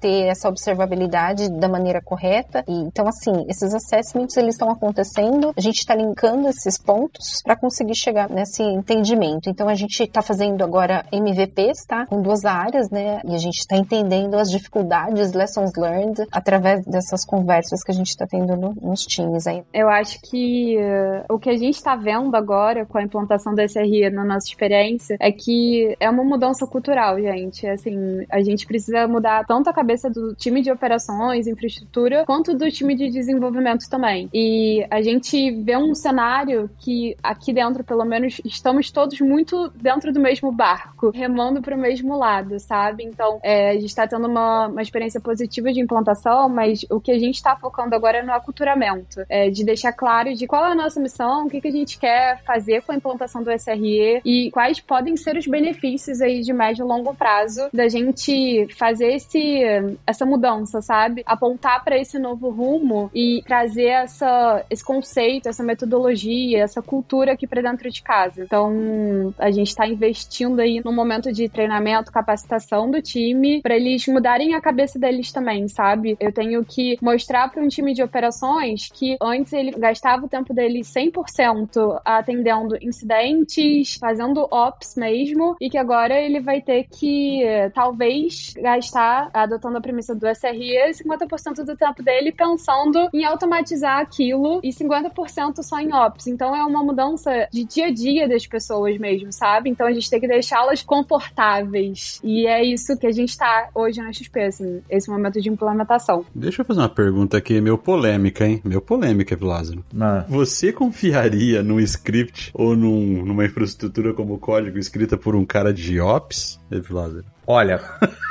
[0.00, 2.64] ter essa observabilidade da maneira correta.
[2.66, 7.42] E, então, assim, assim, esses assessments eles estão acontecendo, a gente está linkando esses pontos
[7.44, 9.48] para conseguir chegar nesse entendimento.
[9.48, 12.06] Então a gente está fazendo agora MVPs, tá?
[12.06, 13.20] Com duas áreas, né?
[13.24, 18.08] E a gente está entendendo as dificuldades, lessons learned, através dessas conversas que a gente
[18.08, 19.62] está tendo no, nos times aí.
[19.72, 23.64] Eu acho que uh, o que a gente está vendo agora com a implantação da
[23.64, 27.66] SRE na nossa experiência é que é uma mudança cultural, gente.
[27.66, 32.70] Assim, a gente precisa mudar tanto a cabeça do time de operações, infraestrutura, quanto do
[32.70, 34.28] time de desenvolvimento também.
[34.32, 40.12] E a gente vê um cenário que aqui dentro, pelo menos, estamos todos muito dentro
[40.12, 43.04] do mesmo barco, remando para o mesmo lado, sabe?
[43.04, 47.10] Então, é, a gente está tendo uma, uma experiência positiva de implantação, mas o que
[47.10, 50.72] a gente está focando agora é no aculturamento, é, de deixar claro de qual é
[50.72, 54.20] a nossa missão, o que, que a gente quer fazer com a implantação do SRE
[54.24, 59.14] e quais podem ser os benefícios aí de médio e longo prazo da gente fazer
[59.14, 59.62] esse,
[60.06, 61.22] essa mudança, sabe?
[61.26, 67.46] Apontar para esse novo rumo e trazer essa, esse conceito, essa metodologia, essa cultura aqui
[67.46, 68.42] para dentro de casa.
[68.42, 74.06] Então, a gente está investindo aí no momento de treinamento, capacitação do time, para eles
[74.06, 76.16] mudarem a cabeça deles também, sabe?
[76.20, 80.52] Eu tenho que mostrar para um time de operações que antes ele gastava o tempo
[80.54, 87.42] dele 100% atendendo incidentes, fazendo ops mesmo, e que agora ele vai ter que
[87.74, 94.60] talvez gastar, adotando a premissa do SRE, 50% do tempo dele pensando em automatizar aquilo
[94.62, 96.26] e 50% só em ops.
[96.26, 99.70] Então é uma mudança de dia a dia das pessoas mesmo, sabe?
[99.70, 102.20] Então a gente tem que deixá-las confortáveis.
[102.22, 106.24] E é isso que a gente tá hoje na XP, assim, esse momento de implementação.
[106.34, 108.60] Deixa eu fazer uma pergunta aqui, meio polêmica, hein?
[108.64, 109.84] Meio polêmica, Lázaro.
[109.98, 110.24] Ah.
[110.28, 116.00] Você confiaria num script ou num, numa infraestrutura como código escrita por um cara de
[116.00, 117.24] ops, Lázaro?
[117.46, 117.80] Olha.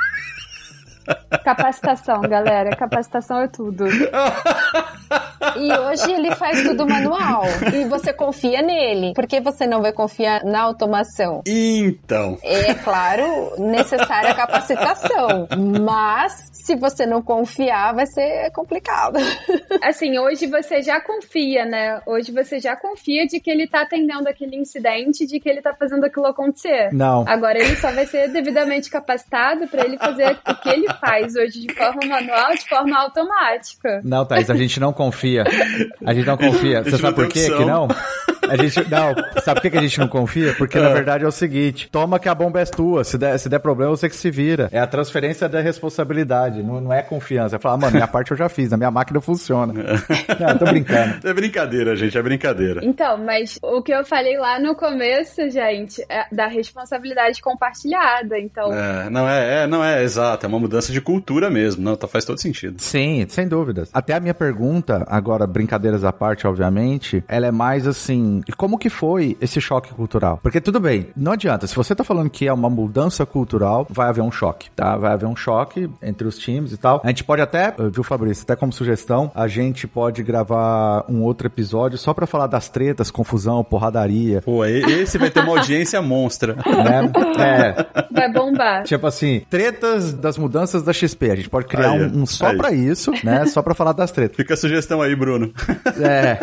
[1.44, 2.76] Capacitação, galera.
[2.76, 3.86] Capacitação é tudo.
[5.56, 7.42] E hoje ele faz tudo manual.
[7.74, 9.14] E você confia nele.
[9.14, 11.42] Por que você não vai confiar na automação?
[11.46, 12.38] Então.
[12.42, 15.48] É claro, necessária capacitação.
[15.80, 19.18] Mas se você não confiar, vai ser complicado.
[19.82, 22.00] Assim, hoje você já confia, né?
[22.06, 25.74] Hoje você já confia de que ele tá atendendo aquele incidente, de que ele tá
[25.74, 26.92] fazendo aquilo acontecer.
[26.92, 27.24] Não.
[27.26, 31.66] Agora ele só vai ser devidamente capacitado para ele fazer o que ele faz hoje
[31.66, 34.00] de forma manual, de forma automática.
[34.04, 35.44] Não, Thaís, a gente não confia.
[36.04, 36.82] A gente não confia.
[36.82, 37.88] Você sabe por quê que não?
[38.48, 40.54] A gente, não, sabe por que a gente não confia?
[40.54, 40.94] Porque na é.
[40.94, 43.04] verdade é o seguinte: toma que a bomba é tua.
[43.04, 44.68] Se der, se der problema, você que se vira.
[44.72, 47.56] É a transferência da responsabilidade, não, não é confiança.
[47.56, 49.72] É falar, mano, minha parte eu já fiz, a minha máquina funciona.
[49.72, 51.28] Não, tô brincando.
[51.28, 52.80] É brincadeira, gente, é brincadeira.
[52.84, 58.38] Então, mas o que eu falei lá no começo, gente, é da responsabilidade compartilhada.
[58.38, 58.72] Então.
[58.72, 61.82] É, não é, é, não é exato, é uma mudança de cultura mesmo.
[61.82, 62.80] Não, tá, faz todo sentido.
[62.80, 63.90] Sim, sem dúvidas.
[63.92, 68.78] Até a minha pergunta, agora, brincadeiras à parte, obviamente, ela é mais assim assim, como
[68.78, 70.38] que foi esse choque cultural?
[70.42, 74.08] Porque tudo bem, não adianta, se você tá falando que é uma mudança cultural, vai
[74.08, 74.96] haver um choque, tá?
[74.96, 77.00] Vai haver um choque entre os times e tal.
[77.04, 81.46] A gente pode até, viu, Fabrício, até como sugestão, a gente pode gravar um outro
[81.46, 84.42] episódio só para falar das tretas, confusão, porradaria.
[84.42, 86.54] Pô, esse vai ter uma audiência monstra.
[86.54, 87.10] Né?
[87.38, 87.86] É.
[88.10, 88.82] Vai bombar.
[88.84, 91.30] Tipo assim, tretas das mudanças da XP.
[91.30, 93.46] A gente pode criar aí, um, um, só para isso, né?
[93.46, 94.36] Só para falar das tretas.
[94.36, 95.52] Fica a sugestão aí, Bruno.
[96.00, 96.38] É.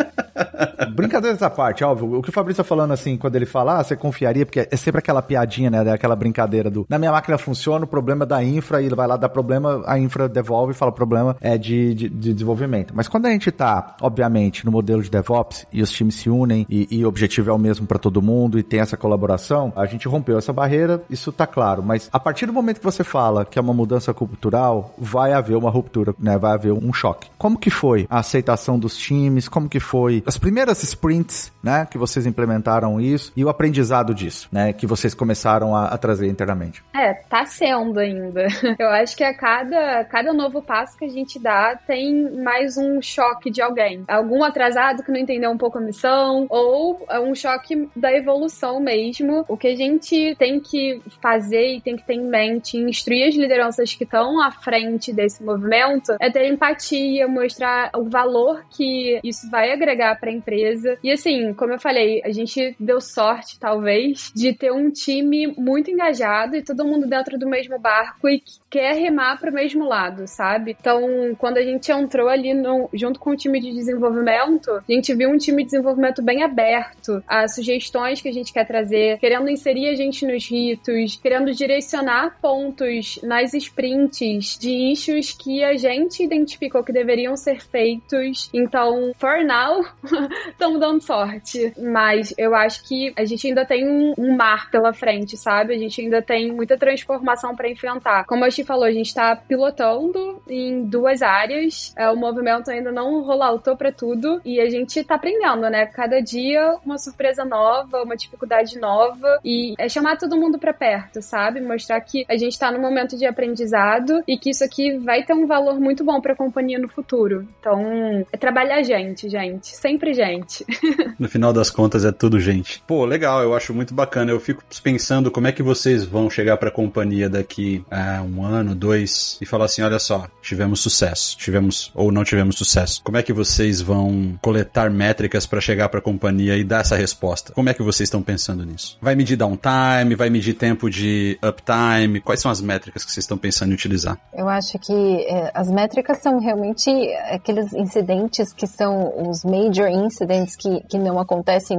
[0.90, 2.18] Brincadeira dessa parte, óbvio.
[2.18, 4.76] O que o Fabrício tá falando assim, quando ele fala, ah, você confiaria, porque é
[4.76, 5.92] sempre aquela piadinha, né?
[5.92, 9.16] Aquela brincadeira do na minha máquina funciona, o problema é da infra, e vai lá
[9.16, 12.92] dar problema, a infra devolve e fala problema é de, de, de desenvolvimento.
[12.94, 16.66] Mas quando a gente tá, obviamente, no modelo de DevOps e os times se unem
[16.68, 19.86] e, e o objetivo é o mesmo para todo mundo e tem essa colaboração, a
[19.86, 21.82] gente rompeu essa barreira, isso tá claro.
[21.82, 25.56] Mas a partir do momento que você fala que é uma mudança cultural, vai haver
[25.56, 26.38] uma ruptura, né?
[26.38, 27.28] Vai haver um choque.
[27.38, 29.48] Como que foi a aceitação dos times?
[29.48, 31.75] Como que foi as primeiras sprints, né?
[31.84, 34.72] Que vocês implementaram isso e o aprendizado disso, né?
[34.72, 36.82] Que vocês começaram a, a trazer internamente.
[36.94, 38.46] É, tá sendo ainda.
[38.78, 43.00] Eu acho que a cada, cada novo passo que a gente dá tem mais um
[43.02, 44.04] choque de alguém.
[44.08, 49.44] Algum atrasado que não entendeu um pouco a missão, ou um choque da evolução mesmo.
[49.48, 53.34] O que a gente tem que fazer e tem que ter em mente, instruir as
[53.34, 59.50] lideranças que estão à frente desse movimento, é ter empatia, mostrar o valor que isso
[59.50, 60.98] vai agregar para a empresa.
[61.02, 65.90] E assim, como eu falei, a gente deu sorte, talvez, de ter um time muito
[65.90, 68.40] engajado e todo mundo dentro do mesmo barco e
[68.70, 70.76] quer remar para o mesmo lado, sabe?
[70.78, 75.12] Então, quando a gente entrou ali no, junto com o time de desenvolvimento, a gente
[75.12, 79.50] viu um time de desenvolvimento bem aberto a sugestões que a gente quer trazer, querendo
[79.50, 86.22] inserir a gente nos ritos, querendo direcionar pontos nas sprints de issues que a gente
[86.22, 88.48] identificou que deveriam ser feitos.
[88.54, 89.84] Então, for now,
[90.52, 91.55] estamos dando sorte.
[91.78, 95.74] Mas eu acho que a gente ainda tem um, um mar pela frente, sabe?
[95.74, 98.24] A gente ainda tem muita transformação para enfrentar.
[98.24, 101.92] Como a Chi falou, a gente está pilotando em duas áreas.
[101.96, 105.86] É, o movimento ainda não rolloutou para tudo e a gente está aprendendo, né?
[105.86, 111.22] Cada dia uma surpresa nova, uma dificuldade nova e é chamar todo mundo para perto,
[111.22, 111.60] sabe?
[111.60, 115.34] Mostrar que a gente está no momento de aprendizado e que isso aqui vai ter
[115.34, 117.46] um valor muito bom para a companhia no futuro.
[117.60, 120.64] Então, é trabalhar gente, gente, sempre gente.
[121.36, 122.82] final das contas é tudo gente.
[122.86, 124.30] Pô, legal, eu acho muito bacana.
[124.30, 128.42] Eu fico pensando como é que vocês vão chegar para a companhia daqui a um
[128.42, 133.02] ano, dois e falar assim, olha só, tivemos sucesso, tivemos ou não tivemos sucesso.
[133.04, 136.96] Como é que vocês vão coletar métricas para chegar para a companhia e dar essa
[136.96, 137.52] resposta?
[137.52, 138.96] Como é que vocês estão pensando nisso?
[139.02, 142.20] Vai medir downtime, vai medir tempo de uptime?
[142.20, 144.18] Quais são as métricas que vocês estão pensando em utilizar?
[144.32, 144.92] Eu acho que
[145.28, 146.90] é, as métricas são realmente
[147.30, 151.25] aqueles incidentes que são os major incidents que, que não acontecem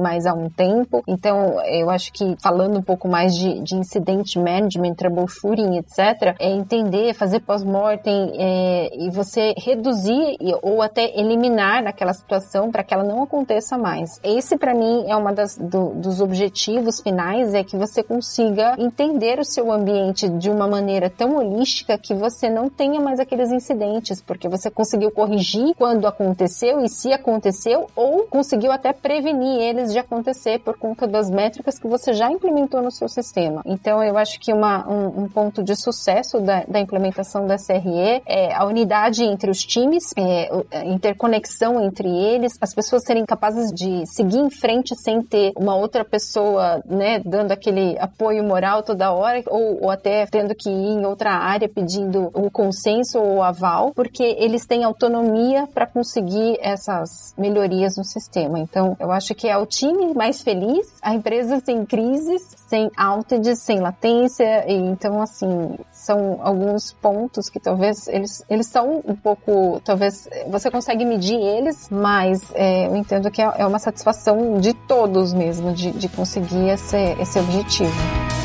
[0.00, 1.02] mais há um tempo.
[1.06, 6.50] Então, eu acho que falando um pouco mais de, de incident management, troubleshooting, etc., é
[6.50, 13.04] entender, fazer pós-mortem é, e você reduzir ou até eliminar aquela situação para que ela
[13.04, 14.20] não aconteça mais.
[14.22, 19.38] Esse, para mim, é uma das do, dos objetivos finais, é que você consiga entender
[19.38, 24.20] o seu ambiente de uma maneira tão holística que você não tenha mais aqueles incidentes,
[24.20, 29.98] porque você conseguiu corrigir quando aconteceu e se aconteceu, ou conseguiu até prevenir eles de
[29.98, 33.62] acontecer por conta das métricas que você já implementou no seu sistema.
[33.64, 38.22] Então, eu acho que uma, um, um ponto de sucesso da, da, implementação da SRE
[38.26, 43.70] é a unidade entre os times, é, a interconexão entre eles, as pessoas serem capazes
[43.72, 49.12] de seguir em frente sem ter uma outra pessoa, né, dando aquele apoio moral toda
[49.12, 53.42] hora, ou, ou até tendo que ir em outra área pedindo o consenso ou o
[53.42, 58.58] aval, porque eles têm autonomia para conseguir essas melhorias no sistema.
[58.58, 63.60] Então, eu acho que é o time mais feliz, a empresa sem crises, sem outages,
[63.60, 69.80] sem latência, e então, assim, são alguns pontos que talvez eles, eles são um pouco,
[69.84, 74.74] talvez você consegue medir eles, mas é, eu entendo que é, é uma satisfação de
[74.74, 78.37] todos mesmo, de, de conseguir esse, esse objetivo.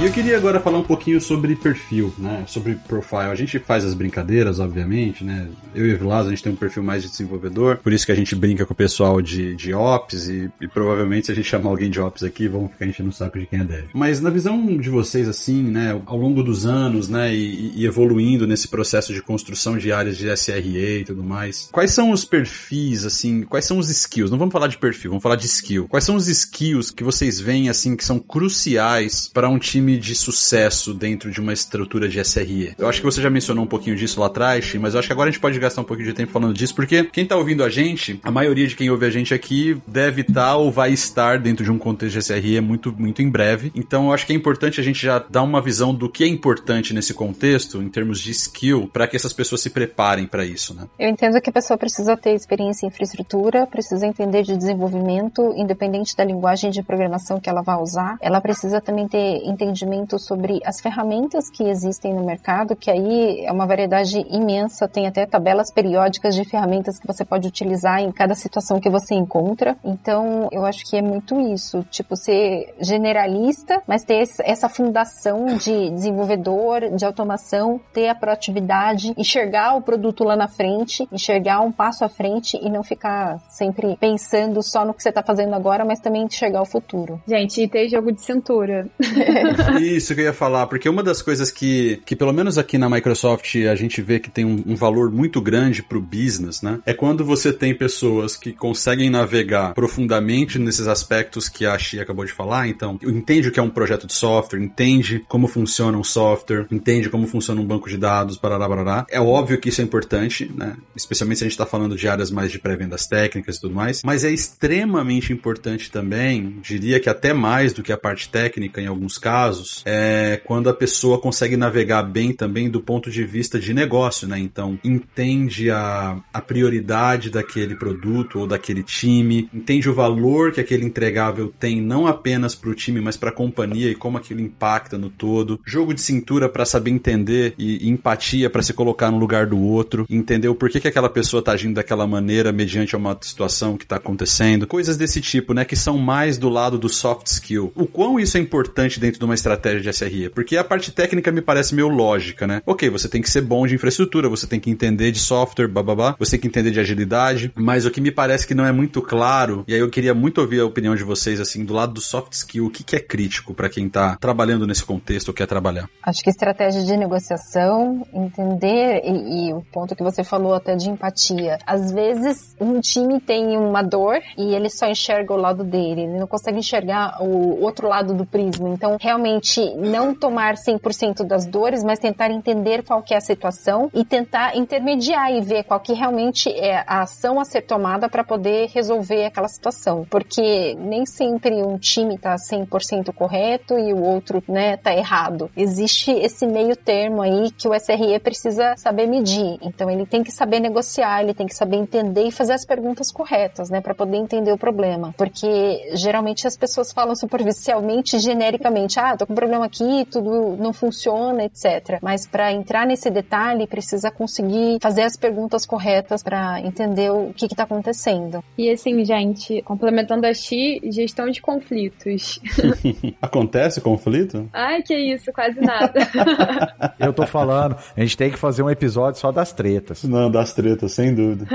[0.00, 2.44] E eu queria agora falar um pouquinho sobre perfil, né?
[2.46, 3.30] Sobre profile.
[3.30, 5.46] A gente faz as brincadeiras, obviamente, né?
[5.74, 8.12] Eu e o Vilas, a gente tem um perfil mais de desenvolvedor, por isso que
[8.12, 11.46] a gente brinca com o pessoal de, de Ops e, e provavelmente se a gente
[11.46, 13.84] chamar alguém de Ops aqui, vão ficar enchendo o saco de quem é dev.
[13.92, 16.00] Mas na visão de vocês, assim, né?
[16.06, 17.34] Ao longo dos anos, né?
[17.34, 21.90] E, e evoluindo nesse processo de construção de áreas de SRE e tudo mais, quais
[21.90, 24.30] são os perfis, assim, quais são os skills?
[24.30, 25.86] Não vamos falar de perfil, vamos falar de skill.
[25.88, 29.98] Quais são os skills que vocês veem, assim, que são cruciais para um time time
[29.98, 32.74] de sucesso dentro de uma estrutura de SRE?
[32.78, 35.12] Eu acho que você já mencionou um pouquinho disso lá atrás, mas eu acho que
[35.12, 37.64] agora a gente pode gastar um pouquinho de tempo falando disso, porque quem tá ouvindo
[37.64, 40.92] a gente, a maioria de quem ouve a gente aqui deve estar tá ou vai
[40.92, 43.72] estar dentro de um contexto de SRE muito, muito em breve.
[43.74, 46.26] Então eu acho que é importante a gente já dar uma visão do que é
[46.26, 50.74] importante nesse contexto, em termos de skill, para que essas pessoas se preparem para isso,
[50.74, 50.86] né?
[50.98, 56.16] Eu entendo que a pessoa precisa ter experiência em infraestrutura, precisa entender de desenvolvimento, independente
[56.16, 58.16] da linguagem de programação que ela vai usar.
[58.20, 59.40] Ela precisa também ter
[59.80, 65.06] entendimento sobre as ferramentas que existem no mercado, que aí é uma variedade imensa, tem
[65.06, 69.76] até tabelas periódicas de ferramentas que você pode utilizar em cada situação que você encontra.
[69.84, 75.90] Então, eu acho que é muito isso, tipo ser generalista, mas ter essa fundação de
[75.90, 82.04] desenvolvedor, de automação, ter a proatividade, enxergar o produto lá na frente, enxergar um passo
[82.04, 86.00] à frente e não ficar sempre pensando só no que você está fazendo agora, mas
[86.00, 87.20] também enxergar o futuro.
[87.26, 88.88] Gente, e ter jogo de cintura.
[89.78, 92.88] Isso que eu ia falar, porque uma das coisas que, que pelo menos aqui na
[92.88, 96.80] Microsoft a gente vê que tem um, um valor muito grande pro business, né?
[96.86, 102.24] É quando você tem pessoas que conseguem navegar profundamente nesses aspectos que a Xi acabou
[102.24, 106.04] de falar, então entende o que é um projeto de software, entende como funciona um
[106.04, 109.06] software, entende como funciona um banco de dados, parará, parará.
[109.10, 110.76] É óbvio que isso é importante, né?
[110.96, 114.02] Especialmente se a gente está falando de áreas mais de pré-vendas técnicas e tudo mais,
[114.02, 118.86] mas é extremamente importante também, diria que até mais do que a parte técnica em
[118.86, 123.74] alguns casos, é quando a pessoa consegue navegar bem também do ponto de vista de
[123.74, 124.38] negócio, né?
[124.38, 130.84] Então, entende a, a prioridade daquele produto ou daquele time, entende o valor que aquele
[130.84, 134.98] entregável tem não apenas para o time, mas para a companhia e como aquilo impacta
[134.98, 135.60] no todo.
[135.64, 139.58] Jogo de cintura para saber entender e, e empatia para se colocar no lugar do
[139.58, 143.84] outro, entender o porquê que aquela pessoa está agindo daquela maneira mediante uma situação que
[143.84, 144.66] está acontecendo.
[144.66, 147.72] Coisas desse tipo, né, que são mais do lado do soft skill.
[147.74, 150.28] O quão isso é importante dentro de uma estratégia de SRE?
[150.30, 152.62] Porque a parte técnica me parece meio lógica, né?
[152.66, 156.14] Ok, você tem que ser bom de infraestrutura, você tem que entender de software, bababá,
[156.18, 159.02] você tem que entender de agilidade, mas o que me parece que não é muito
[159.02, 162.00] claro, e aí eu queria muito ouvir a opinião de vocês, assim, do lado do
[162.00, 165.46] soft skill, o que, que é crítico para quem tá trabalhando nesse contexto ou quer
[165.46, 165.88] trabalhar?
[166.02, 170.88] Acho que estratégia de negociação, entender, e, e o ponto que você falou até de
[170.88, 171.58] empatia.
[171.66, 176.18] Às vezes, um time tem uma dor e ele só enxerga o lado dele, ele
[176.18, 178.68] não consegue enxergar o outro lado do prisma.
[178.70, 179.29] Então, realmente,
[179.76, 184.56] não tomar 100% das dores, mas tentar entender qual que é a situação e tentar
[184.56, 189.24] intermediar e ver qual que realmente é a ação a ser tomada para poder resolver
[189.24, 190.06] aquela situação.
[190.10, 195.50] Porque nem sempre um time está 100% correto e o outro, né, tá errado.
[195.56, 199.58] Existe esse meio termo aí que o SRE precisa saber medir.
[199.62, 203.10] Então, ele tem que saber negociar, ele tem que saber entender e fazer as perguntas
[203.10, 205.14] corretas, né, para poder entender o problema.
[205.16, 210.72] Porque geralmente as pessoas falam superficialmente, genericamente, ah, tô com um problema aqui, tudo não
[210.72, 211.98] funciona, etc.
[212.02, 217.46] Mas para entrar nesse detalhe, precisa conseguir fazer as perguntas corretas para entender o que
[217.46, 218.42] está acontecendo.
[218.56, 222.40] E assim, gente, complementando a Xi, gestão de conflitos.
[223.20, 224.48] Acontece conflito?
[224.52, 226.00] Ai, que isso, quase nada.
[226.98, 230.04] Eu tô falando, a gente tem que fazer um episódio só das tretas.
[230.04, 231.46] Não, das tretas, sem dúvida.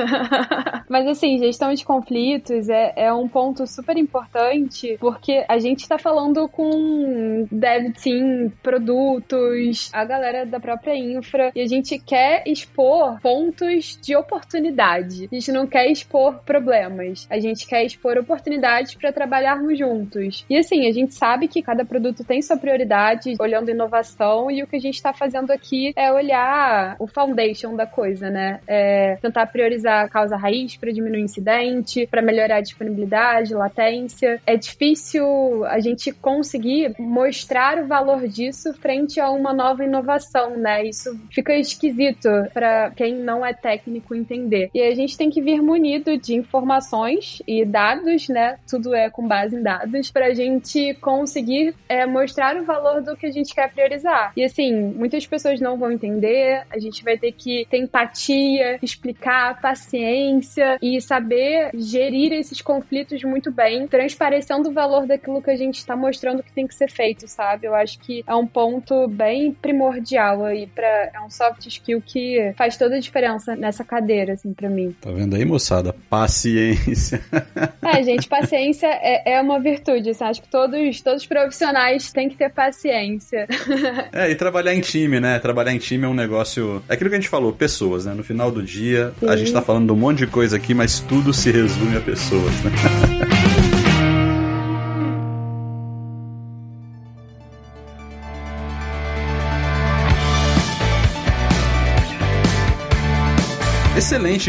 [0.90, 5.98] Mas assim, gestão de conflitos é, é um ponto super importante, porque a gente está
[5.98, 13.20] falando com dev team, produtos, a galera da própria infra, e a gente quer expor
[13.22, 15.30] pontos de oportunidade.
[15.32, 17.28] A gente não quer expor problemas.
[17.30, 20.46] A gente quer expor oportunidades para trabalharmos juntos.
[20.50, 24.68] E assim, a gente sabe que cada produto tem sua prioridade, olhando inovação, e o
[24.68, 28.60] que a gente está fazendo aqui é olhar o foundation da coisa, né?
[28.68, 34.42] É tentar priorizar a causa raiz para diminuir o incidente, para melhorar a disponibilidade, latência.
[34.46, 37.45] É difícil a gente conseguir mostrar
[37.84, 40.86] o valor disso frente a uma nova inovação, né?
[40.86, 44.70] Isso fica esquisito para quem não é técnico entender.
[44.74, 48.58] E a gente tem que vir munido de informações e dados, né?
[48.68, 53.16] Tudo é com base em dados para a gente conseguir é, mostrar o valor do
[53.16, 54.34] que a gente quer priorizar.
[54.36, 59.60] E assim, muitas pessoas não vão entender, a gente vai ter que ter empatia, explicar,
[59.62, 65.78] paciência e saber gerir esses conflitos muito bem, transparecendo o valor daquilo que a gente
[65.78, 67.68] está mostrando que tem que ser feito, sabe?
[67.68, 72.54] Eu acho que é um ponto bem primordial aí para é um soft skill que
[72.58, 74.96] faz toda a diferença nessa cadeira, assim, para mim.
[75.02, 75.94] Tá vendo aí, moçada?
[76.10, 77.22] Paciência.
[77.82, 82.30] é, gente, paciência é, é uma virtude, assim, acho que todos, todos os profissionais têm
[82.30, 83.48] que ter paciência.
[84.14, 85.40] é, e trabalhar em time, né?
[85.40, 86.84] Trabalhar em time é um negócio.
[86.88, 88.14] É aquilo que a gente falou, pessoas, né?
[88.14, 89.28] No final do dia, Sim.
[89.28, 92.02] a gente tá falando de um monte de coisa aqui, mas tudo se resume a
[92.02, 92.72] pessoas, né?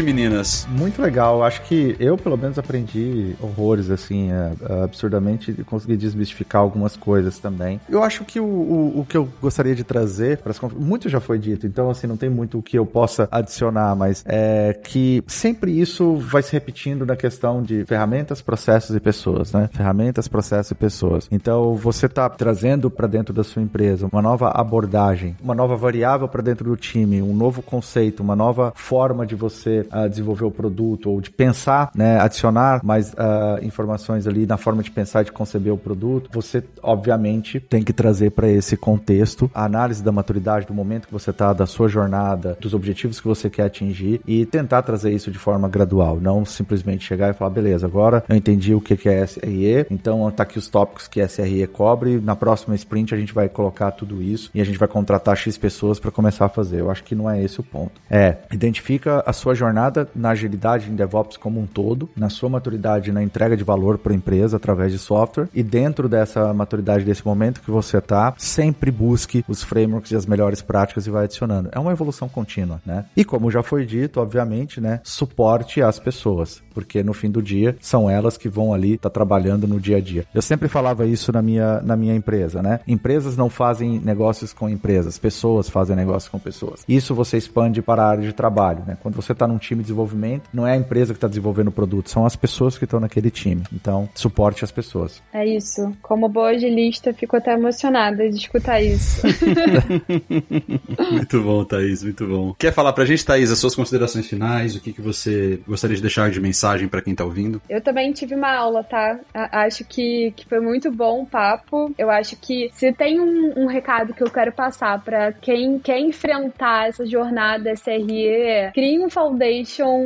[0.03, 0.67] Meninas.
[0.69, 1.43] Muito legal.
[1.43, 6.97] Acho que eu, pelo menos, aprendi horrores, assim, é, é, absurdamente, e consegui desmistificar algumas
[6.97, 7.79] coisas também.
[7.89, 11.21] Eu acho que o, o, o que eu gostaria de trazer para as muito já
[11.21, 15.23] foi dito, então, assim, não tem muito o que eu possa adicionar, mas é que
[15.25, 19.69] sempre isso vai se repetindo na questão de ferramentas, processos e pessoas, né?
[19.71, 21.27] Ferramentas, processos e pessoas.
[21.31, 26.27] Então, você está trazendo para dentro da sua empresa uma nova abordagem, uma nova variável
[26.27, 30.51] para dentro do time, um novo conceito, uma nova forma de você uh, desenvolver o
[30.51, 35.25] produto ou de pensar, né, adicionar mais uh, informações ali na forma de pensar e
[35.25, 40.11] de conceber o produto, você obviamente tem que trazer para esse contexto a análise da
[40.11, 44.21] maturidade do momento que você está, da sua jornada, dos objetivos que você quer atingir
[44.25, 48.35] e tentar trazer isso de forma gradual, não simplesmente chegar e falar, beleza, agora eu
[48.35, 52.75] entendi o que é SRE, então tá aqui os tópicos que SRE cobre, na próxima
[52.75, 56.11] sprint a gente vai colocar tudo isso e a gente vai contratar X pessoas para
[56.11, 56.79] começar a fazer.
[56.79, 58.01] Eu acho que não é esse o ponto.
[58.09, 63.11] É, identifica a sua jornada na agilidade em DevOps como um todo, na sua maturidade
[63.11, 67.25] na entrega de valor para a empresa através de software e dentro dessa maturidade desse
[67.25, 71.69] momento que você está, sempre busque os frameworks e as melhores práticas e vai adicionando.
[71.71, 73.05] É uma evolução contínua, né?
[73.15, 77.75] E como já foi dito, obviamente, né, suporte às pessoas, porque no fim do dia
[77.79, 80.25] são elas que vão ali estar tá trabalhando no dia a dia.
[80.33, 82.79] Eu sempre falava isso na minha, na minha empresa, né?
[82.87, 86.83] Empresas não fazem negócios com empresas, pessoas fazem negócios com pessoas.
[86.87, 88.97] Isso você expande para a área de trabalho, né?
[89.01, 91.71] Quando você está num time de desenvolvimento, não é a empresa que está desenvolvendo o
[91.71, 93.63] produto, são as pessoas que estão naquele time.
[93.73, 95.21] Então, suporte as pessoas.
[95.33, 95.95] É isso.
[96.01, 99.21] Como boa agilista, fico até emocionada de escutar isso.
[101.11, 102.53] muito bom, Thaís, muito bom.
[102.57, 104.75] Quer falar pra gente, Thaís, as suas considerações finais?
[104.75, 107.61] O que, que você gostaria de deixar de mensagem para quem tá ouvindo?
[107.69, 109.19] Eu também tive uma aula, tá?
[109.33, 111.93] Acho que, que foi muito bom o papo.
[111.97, 115.99] Eu acho que se tem um, um recado que eu quero passar para quem quer
[115.99, 119.09] enfrentar essa jornada SRE, crie um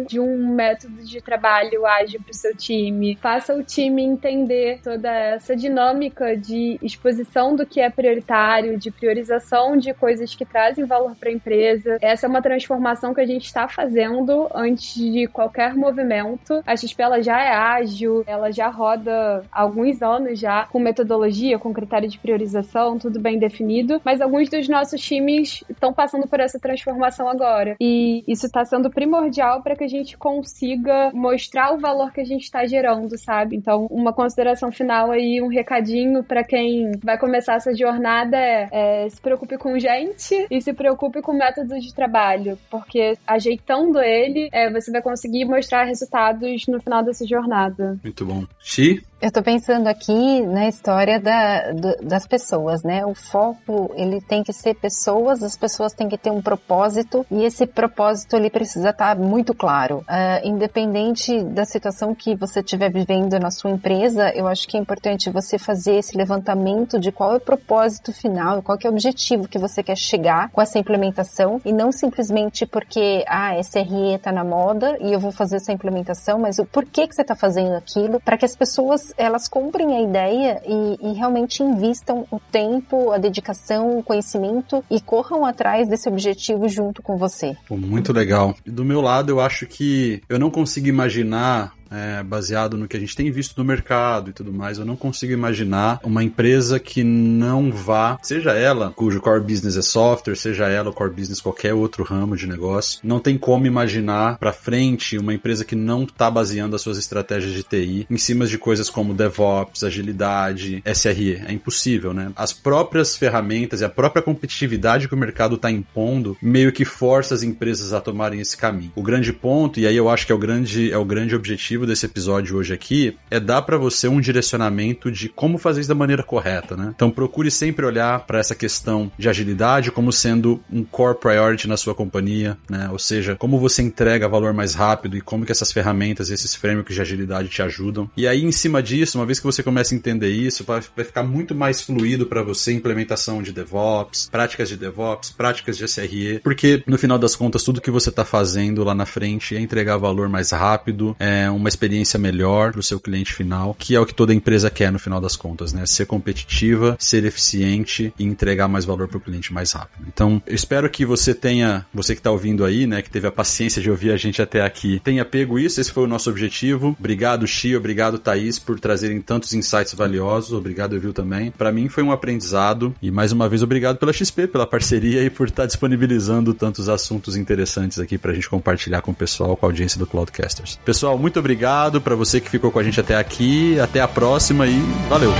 [0.08, 3.16] de um método de trabalho ágil para o seu time.
[3.16, 9.78] Faça o time entender toda essa dinâmica de exposição do que é prioritário, de priorização
[9.78, 11.98] de coisas que trazem valor para a empresa.
[12.02, 16.62] Essa é uma transformação que a gente está fazendo antes de qualquer movimento.
[16.66, 21.58] A XP ela já é ágil, ela já roda há alguns anos já com metodologia,
[21.58, 26.40] com critério de priorização, tudo bem definido, mas alguns dos nossos times estão passando por
[26.40, 27.76] essa transformação agora.
[27.80, 29.21] E isso está sendo primordial
[29.64, 33.56] para que a gente consiga mostrar o valor que a gente está gerando, sabe?
[33.56, 39.10] Então, uma consideração final aí, um recadinho para quem vai começar essa jornada é, é
[39.10, 44.72] se preocupe com gente e se preocupe com métodos de trabalho, porque ajeitando ele, é,
[44.72, 48.00] você vai conseguir mostrar resultados no final dessa jornada.
[48.04, 48.46] Muito bom.
[48.60, 49.04] Xi?
[49.22, 53.06] Eu tô pensando aqui na história da, do, das pessoas, né?
[53.06, 57.44] O foco, ele tem que ser pessoas, as pessoas têm que ter um propósito e
[57.44, 59.98] esse propósito, ele precisa estar tá muito claro.
[60.00, 64.80] Uh, independente da situação que você estiver vivendo na sua empresa, eu acho que é
[64.80, 69.48] importante você fazer esse levantamento de qual é o propósito final, qual é o objetivo
[69.48, 74.44] que você quer chegar com essa implementação e não simplesmente porque, ah, SRE tá na
[74.44, 78.20] moda e eu vou fazer essa implementação, mas o porquê que você tá fazendo aquilo,
[78.20, 83.18] para que as pessoas elas comprem a ideia e, e realmente invistam o tempo, a
[83.18, 87.56] dedicação, o conhecimento e corram atrás desse objetivo junto com você.
[87.70, 88.56] Muito legal.
[88.66, 93.00] Do meu lado, eu acho que eu não consigo imaginar é, baseado no que a
[93.00, 97.04] gente tem visto no mercado e tudo mais, eu não consigo imaginar uma empresa que
[97.04, 101.74] não vá, seja ela cujo core business é software, seja ela o core business qualquer
[101.74, 106.30] outro ramo de negócio, não tem como imaginar para frente uma empresa que não está
[106.30, 111.42] baseando as suas estratégias de TI em cima de coisas como DevOps, agilidade, SRE.
[111.46, 112.32] É impossível, né?
[112.36, 117.34] As próprias ferramentas e a própria competitividade que o mercado está impondo meio que força
[117.34, 118.92] as empresas a tomarem esse caminho.
[118.96, 121.81] O grande ponto, e aí eu acho que é o grande, é o grande objetivo
[121.82, 125.90] objetivo desse episódio hoje aqui é dar para você um direcionamento de como fazer isso
[125.90, 126.94] da maneira correta, né?
[126.96, 131.78] Então procure sempre olhar para essa questão de agilidade como sendo um core priority na
[131.78, 132.90] sua companhia, né?
[132.92, 136.96] Ou seja, como você entrega valor mais rápido e como que essas ferramentas, esses frameworks
[136.96, 138.10] de agilidade te ajudam.
[138.16, 141.24] E aí em cima disso, uma vez que você começa a entender isso, vai, ficar
[141.24, 146.84] muito mais fluido para você implementação de DevOps, práticas de DevOps, práticas de SRE, porque
[146.86, 150.30] no final das contas tudo que você está fazendo lá na frente é entregar valor
[150.30, 154.14] mais rápido, é uma experiência melhor para o seu cliente final, que é o que
[154.14, 155.86] toda empresa quer no final das contas, né?
[155.86, 160.06] Ser competitiva, ser eficiente e entregar mais valor para o cliente mais rápido.
[160.08, 163.32] Então, eu espero que você tenha, você que está ouvindo aí, né, que teve a
[163.32, 165.80] paciência de ouvir a gente até aqui, tenha pego isso.
[165.80, 166.96] Esse foi o nosso objetivo.
[167.00, 170.54] Obrigado, Xi, obrigado, Thaís, por trazerem tantos insights valiosos.
[170.54, 171.52] Obrigado, Evil, também.
[171.52, 175.30] Para mim foi um aprendizado e mais uma vez obrigado pela XP, pela parceria e
[175.30, 179.56] por estar tá disponibilizando tantos assuntos interessantes aqui para a gente compartilhar com o pessoal,
[179.56, 180.80] com a audiência do Cloudcasters.
[180.84, 183.80] Pessoal, muito obrigado para você que ficou com a gente até aqui.
[183.80, 185.32] Até a próxima e valeu!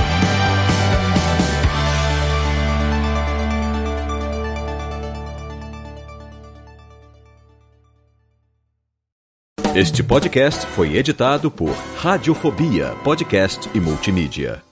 [9.74, 14.71] Este podcast foi editado por Radiofobia, podcast e multimídia.